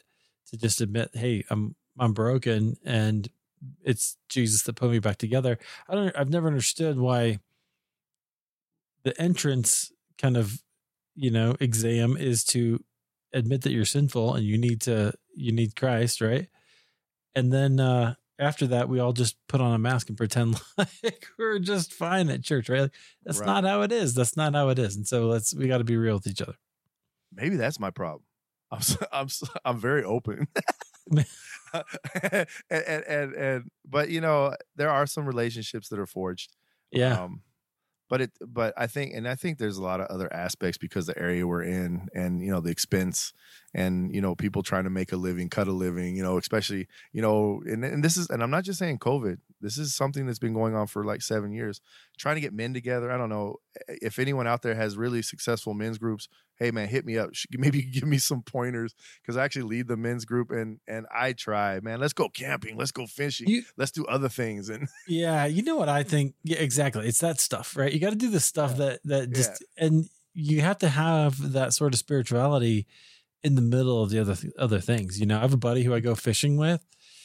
[0.50, 3.28] to just admit, Hey, I'm, I'm broken and
[3.82, 5.58] it's Jesus that put me back together.
[5.88, 7.40] I don't, I've never understood why
[9.02, 10.62] the entrance kind of
[11.14, 12.84] you know exam is to
[13.32, 16.48] admit that you're sinful and you need to you need christ right
[17.34, 21.26] and then uh after that we all just put on a mask and pretend like
[21.38, 22.92] we're just fine at church right Like,
[23.24, 23.46] that's Right.
[23.46, 25.84] not how it is that's not how it is and so let's we got to
[25.84, 26.54] be real with each other
[27.32, 28.22] maybe that's my problem.
[28.70, 28.80] I'm
[29.12, 29.28] I'm
[29.64, 30.46] I'm very open.
[31.72, 36.54] and, and and and but you know there are some relationships that are forged.
[36.90, 37.42] yeah Um,
[38.08, 41.06] but it but I think and I think there's a lot of other aspects because
[41.06, 43.32] the area we're in and you know the expense
[43.74, 46.88] and you know people trying to make a living, cut a living, you know, especially
[47.12, 49.38] you know and and this is and I'm not just saying COVID.
[49.60, 51.80] This is something that's been going on for like 7 years.
[52.16, 53.10] Trying to get men together.
[53.10, 53.56] I don't know
[53.88, 56.28] eh, if anyone out there has really successful men's groups.
[56.56, 57.30] Hey man, hit me up.
[57.52, 58.94] Maybe give me some pointers
[59.26, 62.00] cuz I actually lead the men's group and and I try, man.
[62.00, 63.48] Let's go camping, let's go fishing.
[63.48, 67.18] You- let's do other things and yeah you know what i think yeah exactly it's
[67.20, 68.76] that stuff right you got to do the stuff Yeah.
[68.86, 72.86] that that just and you have to have that sort of spirituality
[73.44, 75.94] in the middle of the other other things you know i have a buddy who
[75.94, 76.84] i go fishing with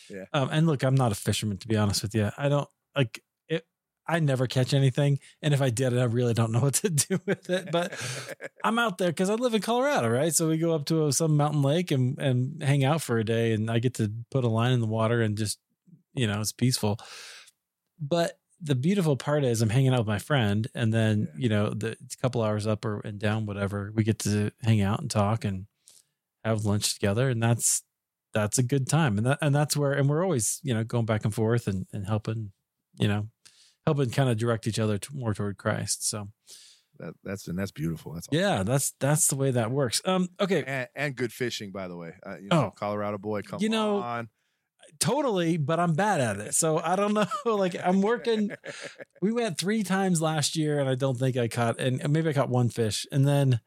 [0.09, 0.25] Yeah.
[0.33, 3.23] um, and look i'm not a fisherman to be honest with you i don't like
[3.49, 3.65] it
[4.07, 7.19] i never catch anything and if i did i really don't know what to do
[7.25, 7.93] with it but
[8.63, 10.33] I'm out there because I live in Colorado, right?
[10.33, 13.25] So we go up to a, some mountain lake and and hang out for a
[13.25, 15.59] day, and I get to put a line in the water and just,
[16.13, 16.97] you know, it's peaceful.
[17.99, 21.41] But the beautiful part is I'm hanging out with my friend, and then Yeah.
[21.43, 23.91] you know the it's a couple hours up or and down, whatever.
[23.93, 25.65] We get to hang out and talk and
[26.43, 27.83] have lunch together, and that's
[28.33, 29.17] that's a good time.
[29.17, 31.85] And that and that's where and we're always, you know, going back and forth and,
[31.93, 32.51] and helping,
[32.99, 33.27] you know,
[33.85, 36.09] helping kind of direct each other to, more toward Christ.
[36.09, 36.29] So
[36.99, 38.13] That, that's and that's beautiful.
[38.13, 38.39] That's awesome.
[38.39, 40.01] yeah, that's that's the way that works.
[40.05, 42.13] Um, okay, And, and good fishing, by the way.
[42.25, 42.71] Uh, you know, Oh.
[42.75, 44.29] Colorado boy, come You know, on.
[44.99, 46.55] totally, but I'm bad at it.
[46.55, 47.25] So I don't know.
[47.45, 48.51] like I'm working.
[49.21, 52.29] We went three times last year, and I don't think I caught, and and maybe
[52.29, 53.05] I caught one fish.
[53.11, 53.61] And then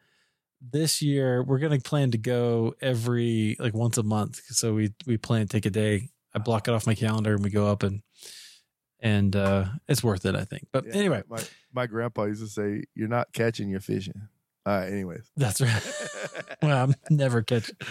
[0.72, 4.40] this year we're gonna plan to go every like once a month.
[4.48, 6.10] So we we plan to take a day.
[6.34, 8.02] I block it off my calendar, and we go up and
[9.00, 10.66] and uh it's worth it, I think.
[10.72, 11.42] But Yeah, anyway, my
[11.72, 14.28] my grandpa used to say, "You're not catching, you're fishing."
[14.66, 14.90] All right.
[14.92, 15.30] Anyways.
[15.36, 15.82] that's right.
[16.62, 17.76] well, I'm never catching.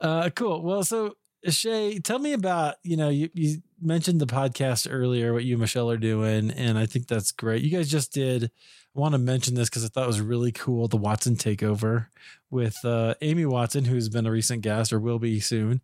[0.00, 0.62] Uh, cool.
[0.62, 1.16] Well, so
[1.46, 5.60] Shea, tell me about you know you you mentioned the podcast earlier, what you and
[5.60, 7.62] Michelle are doing, and I think that's great.
[7.62, 8.44] You guys just did.
[8.44, 10.88] I want to mention this because I thought it was really cool.
[10.88, 12.06] The Watson takeover
[12.50, 15.80] with uh, Amy Watson, who's been a recent guest or will be soon,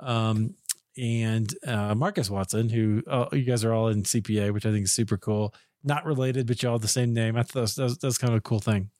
[0.00, 0.54] um,
[0.98, 4.84] and uh, Marcus Watson, who uh, you guys are all in CPA, which I think
[4.84, 5.54] is super cool.
[5.82, 7.36] Not related, but you all have the same name.
[7.36, 8.90] I thought that was, that was, that was kind of a cool thing.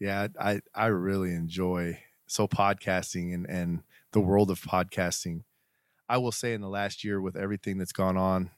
[0.00, 3.82] yeah, I I really enjoy so podcasting and and
[4.12, 5.42] the world of podcasting.
[6.08, 8.50] I will say in the last year with everything that's gone on,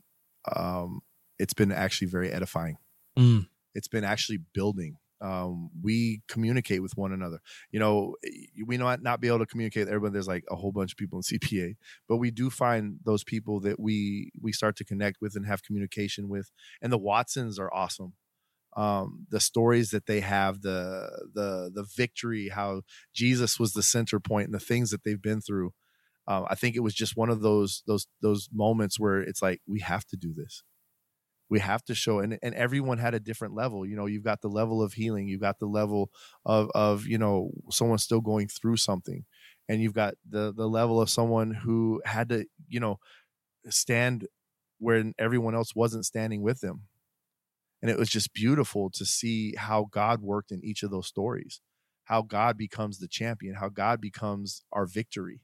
[0.54, 1.00] um,
[1.38, 2.76] it's been actually very edifying.
[3.18, 3.48] Mm.
[3.74, 4.96] It's been actually building.
[5.20, 7.40] Um, we communicate with one another.
[7.70, 8.16] You know,
[8.64, 10.14] we might not be able to communicate with everybody.
[10.14, 11.76] There's like a whole bunch of people in CPA,
[12.08, 15.62] but we do find those people that we we start to connect with and have
[15.62, 16.50] communication with.
[16.80, 18.14] And the Watsons are awesome.
[18.76, 22.82] Um, the stories that they have, the the the victory, how
[23.14, 25.72] Jesus was the center point, and the things that they've been through.
[26.28, 29.60] Um, I think it was just one of those those those moments where it's like
[29.66, 30.62] we have to do this
[31.50, 34.40] we have to show and, and everyone had a different level you know you've got
[34.40, 36.10] the level of healing you've got the level
[36.46, 39.24] of of you know someone still going through something
[39.68, 42.98] and you've got the the level of someone who had to you know
[43.68, 44.26] stand
[44.78, 46.82] when everyone else wasn't standing with them
[47.82, 51.60] and it was just beautiful to see how god worked in each of those stories
[52.04, 55.40] how god becomes the champion how god becomes our victory.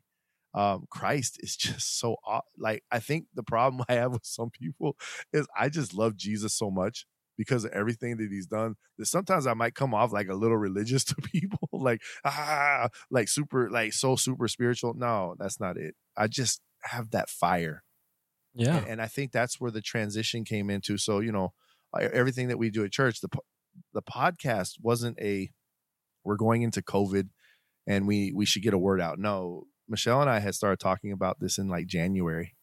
[0.54, 2.16] Um, Christ is just so
[2.58, 4.96] like I think the problem I have with some people
[5.32, 7.06] is I just love Jesus so much
[7.38, 10.56] because of everything that he's done that sometimes I might come off like a little
[10.56, 14.94] religious to people like ah like super like so super spiritual.
[14.94, 15.94] No that's not it.
[16.16, 17.82] I just have that fire.
[18.54, 18.78] Yeah.
[18.78, 20.96] and, and I think that's where the transition came into.
[20.96, 21.52] So you know
[21.96, 23.28] everything that we do at church the
[23.92, 25.50] the podcast wasn't a
[26.24, 27.28] we're going into covid
[27.86, 31.12] and we we should get a word out no Michelle and I had started talking
[31.12, 32.54] about this in like January,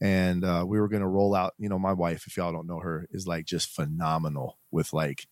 [0.00, 1.54] and uh, we were going to roll out.
[1.58, 5.26] You know, my wife, if y'all don't know her, is like just phenomenal with like,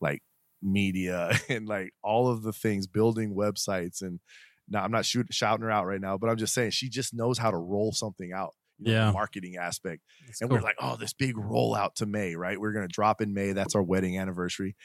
[0.00, 0.22] like
[0.62, 4.02] media and like all of the things, building websites.
[4.02, 4.20] And
[4.68, 7.14] now I'm not shoot, shouting her out right now, but I'm just saying she just
[7.14, 8.54] knows how to roll something out.
[8.78, 9.06] You know, Yeah.
[9.06, 10.02] the marketing aspect.
[10.26, 10.58] That's And cool.
[10.58, 12.60] we're like, oh, this big rollout to May, right?
[12.60, 13.52] We're to drop in May.
[13.52, 14.76] That's our wedding anniversary.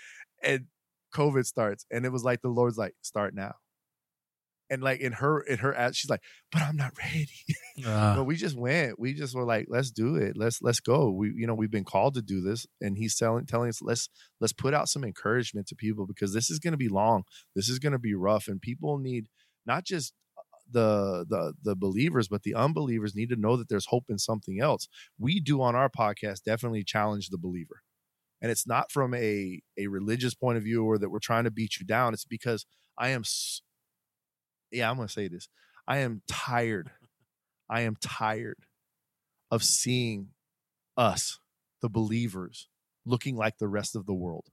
[0.43, 0.65] And
[1.15, 1.85] COVID starts.
[1.91, 3.53] And it was like the Lord's like, start now.
[4.69, 6.21] And like in her, in her, ad- she's like,
[6.51, 7.27] but I'm not ready.
[7.85, 8.97] Uh, but we just went.
[8.99, 10.37] We just were like, let's do it.
[10.37, 11.11] Let's let's go.
[11.11, 14.09] We you know we've been called to do this, and he's telling telling us let's
[14.39, 17.23] let's put out some encouragement to people because this is to be long.
[17.55, 19.27] This is to be rough, and people need
[19.65, 20.13] not just
[20.73, 24.59] the the the believers, but the unbelievers need to know that there's hope in something
[24.61, 24.87] else.
[25.17, 27.83] We do on our podcast definitely challenge the believer,
[28.41, 31.51] and it's not from a a religious point of view or that we're trying to
[31.51, 32.13] beat you down.
[32.13, 32.65] It's because
[32.97, 33.23] I am.
[34.71, 35.47] Yeah, I'm to say this.
[35.87, 36.91] I am tired
[37.69, 38.65] I am tired
[39.49, 40.29] of seeing
[40.97, 41.39] us,
[41.81, 42.67] the believers,
[43.05, 44.45] looking like the rest of the world.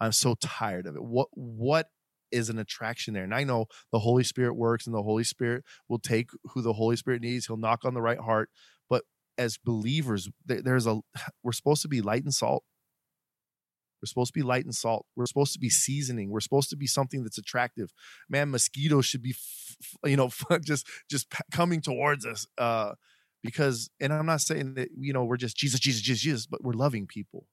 [0.00, 1.02] I'm so tired of it.
[1.02, 1.88] What what
[2.32, 3.24] is an attraction there?
[3.24, 6.72] And I know the Holy Spirit works and the Holy Spirit will take who the
[6.72, 7.46] Holy Spirit needs.
[7.46, 8.50] He'll knock on the right heart.
[8.88, 9.04] But
[9.38, 11.00] as believers, there's a
[11.42, 12.64] we're supposed to be light and salt.
[14.02, 15.06] We're supposed to be light and salt.
[15.14, 16.30] We're supposed to be seasoning.
[16.30, 17.92] We're supposed to be something that's attractive.
[18.28, 20.30] Man, mosquitoes should be, f- f- you know,
[20.64, 22.46] just just p- coming towards us.
[22.58, 22.94] Uh,
[23.44, 26.64] because, and I'm not saying that you know we're just Jesus, Jesus, Jesus, Jesus, but
[26.64, 27.46] we're loving people.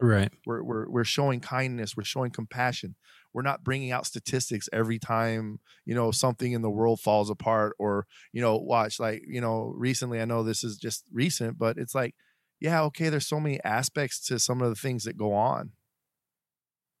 [0.00, 0.32] Right.
[0.46, 1.96] We're we're we're showing kindness.
[1.96, 2.96] We're showing compassion.
[3.32, 7.74] We're not bringing out statistics every time you know something in the world falls apart,
[7.78, 10.20] or you know, watch like you know recently.
[10.20, 12.14] I know this is just recent, but it's like,
[12.60, 13.08] yeah, okay.
[13.08, 15.72] There's so many aspects to some of the things that go on.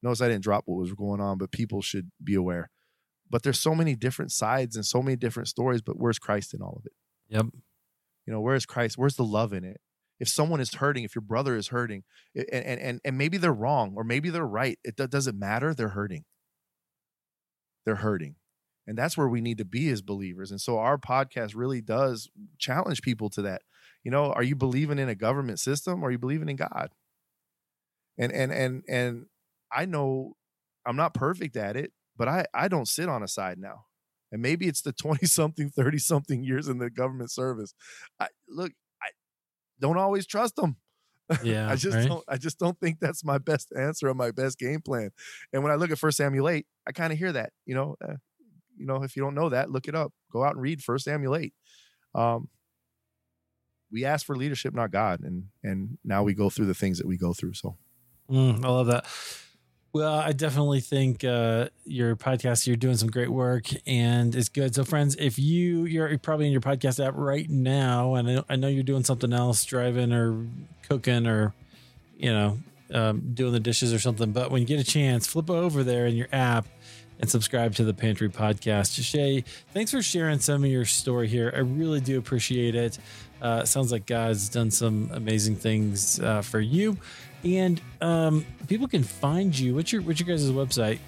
[0.02, 2.70] Notice I didn't drop what was going on, but people should be aware.
[3.30, 5.80] But there's so many different sides and so many different stories.
[5.80, 6.92] But where's Christ in all of it?
[7.28, 7.46] Yep.
[8.26, 8.98] You know, where's Christ?
[8.98, 9.80] Where's the love in it?
[10.24, 12.02] If someone is hurting, if your brother is hurting,
[12.34, 15.74] and and and, maybe they're wrong or maybe they're right, it doesn't matter.
[15.74, 16.24] They're hurting.
[17.84, 18.36] They're hurting,
[18.86, 20.50] And that's where we need to be as believers.
[20.50, 23.60] And so our podcast really does challenge people to that.
[24.02, 26.88] You know, are you believing in a government system or are you believing in God?
[28.16, 29.26] And and and and
[29.70, 30.36] I know
[30.86, 33.84] I'm not perfect at it, but I I don't sit on a side now.
[34.32, 37.74] And maybe it's the 20 something, 30 something years in the government service.
[38.18, 38.72] I look,
[39.80, 40.76] don't always trust them.
[41.42, 41.70] Yeah.
[41.70, 42.06] I just right?
[42.08, 45.10] don't I just don't think that's my best answer or my best game plan.
[45.54, 47.96] And when I look at First Samuel 8, I kind of hear that, you know,
[48.06, 48.16] uh,
[48.76, 50.12] you know, if you don't know that, look it up.
[50.30, 51.54] Go out and read First Samuel 8.
[52.14, 52.48] Um,
[53.90, 57.06] we ask for leadership, not God, and and now we go through the things that
[57.06, 57.54] we go through.
[57.54, 57.78] So
[58.30, 59.06] Mm, I love that.
[59.94, 64.74] Well, I definitely think uh, your podcast, you're doing some great work and it's good.
[64.74, 68.66] So, friends, if you, you're probably in your podcast app right now, and I know,
[68.66, 70.48] you're doing something else, driving or
[70.88, 71.54] cooking or,
[72.18, 72.58] you know,
[72.92, 76.06] um, doing the dishes or something, but when you get a chance, flip over there
[76.06, 76.66] in your app
[77.20, 79.00] and subscribe to the Pantry Podcast.
[79.00, 81.52] Shea, thanks for sharing some of your story here.
[81.54, 82.98] I really do appreciate it.
[83.40, 86.98] Uh, sounds like God's done some amazing things uh, for you.
[87.44, 89.74] And um, people can find you.
[89.74, 90.98] What's your what's your guys' website?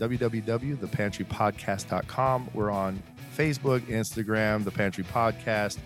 [0.00, 2.50] www.thepantrypodcast.com.
[2.52, 3.02] We're on
[3.36, 5.78] Facebook, Instagram, The Pantry Podcast.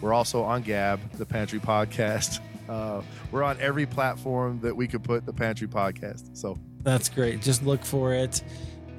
[0.00, 2.40] We're also on Gab, The Pantry Podcast.
[2.68, 3.00] Uh,
[3.30, 6.36] we're on every platform that we could put The Pantry Podcast.
[6.36, 7.40] So That's great.
[7.40, 8.42] Just look for it.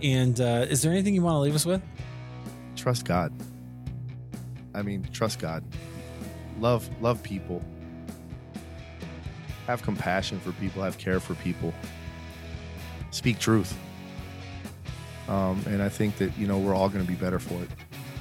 [0.02, 1.82] And uh, is there anything you want to leave us with?
[2.78, 3.34] trust God.
[4.74, 5.66] I mean, trust God.
[6.62, 7.62] Love, love people.
[9.68, 10.82] Have compassion for people.
[10.82, 11.74] Have care for people.
[13.12, 13.78] Speak truth.
[15.28, 17.70] Um, and I think that you know we're all going to be better for it.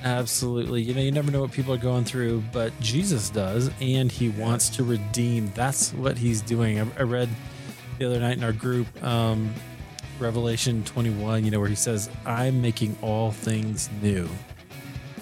[0.03, 0.82] Absolutely.
[0.82, 4.28] You know, you never know what people are going through, but Jesus does, and he
[4.28, 5.51] wants to redeem.
[5.55, 6.80] That's what he's doing.
[6.80, 7.28] I, I read
[7.99, 9.53] the other night in our group, um,
[10.18, 14.28] Revelation 21, you know, where he says, I'm making all things new.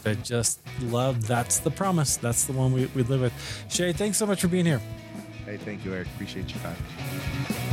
[0.05, 2.17] I just love that's the promise.
[2.17, 3.67] That's the one we, we live with.
[3.71, 4.81] Shea, thanks so much for being here.
[5.45, 6.09] Hey, thank you, Eric.
[6.15, 7.64] Appreciate your time.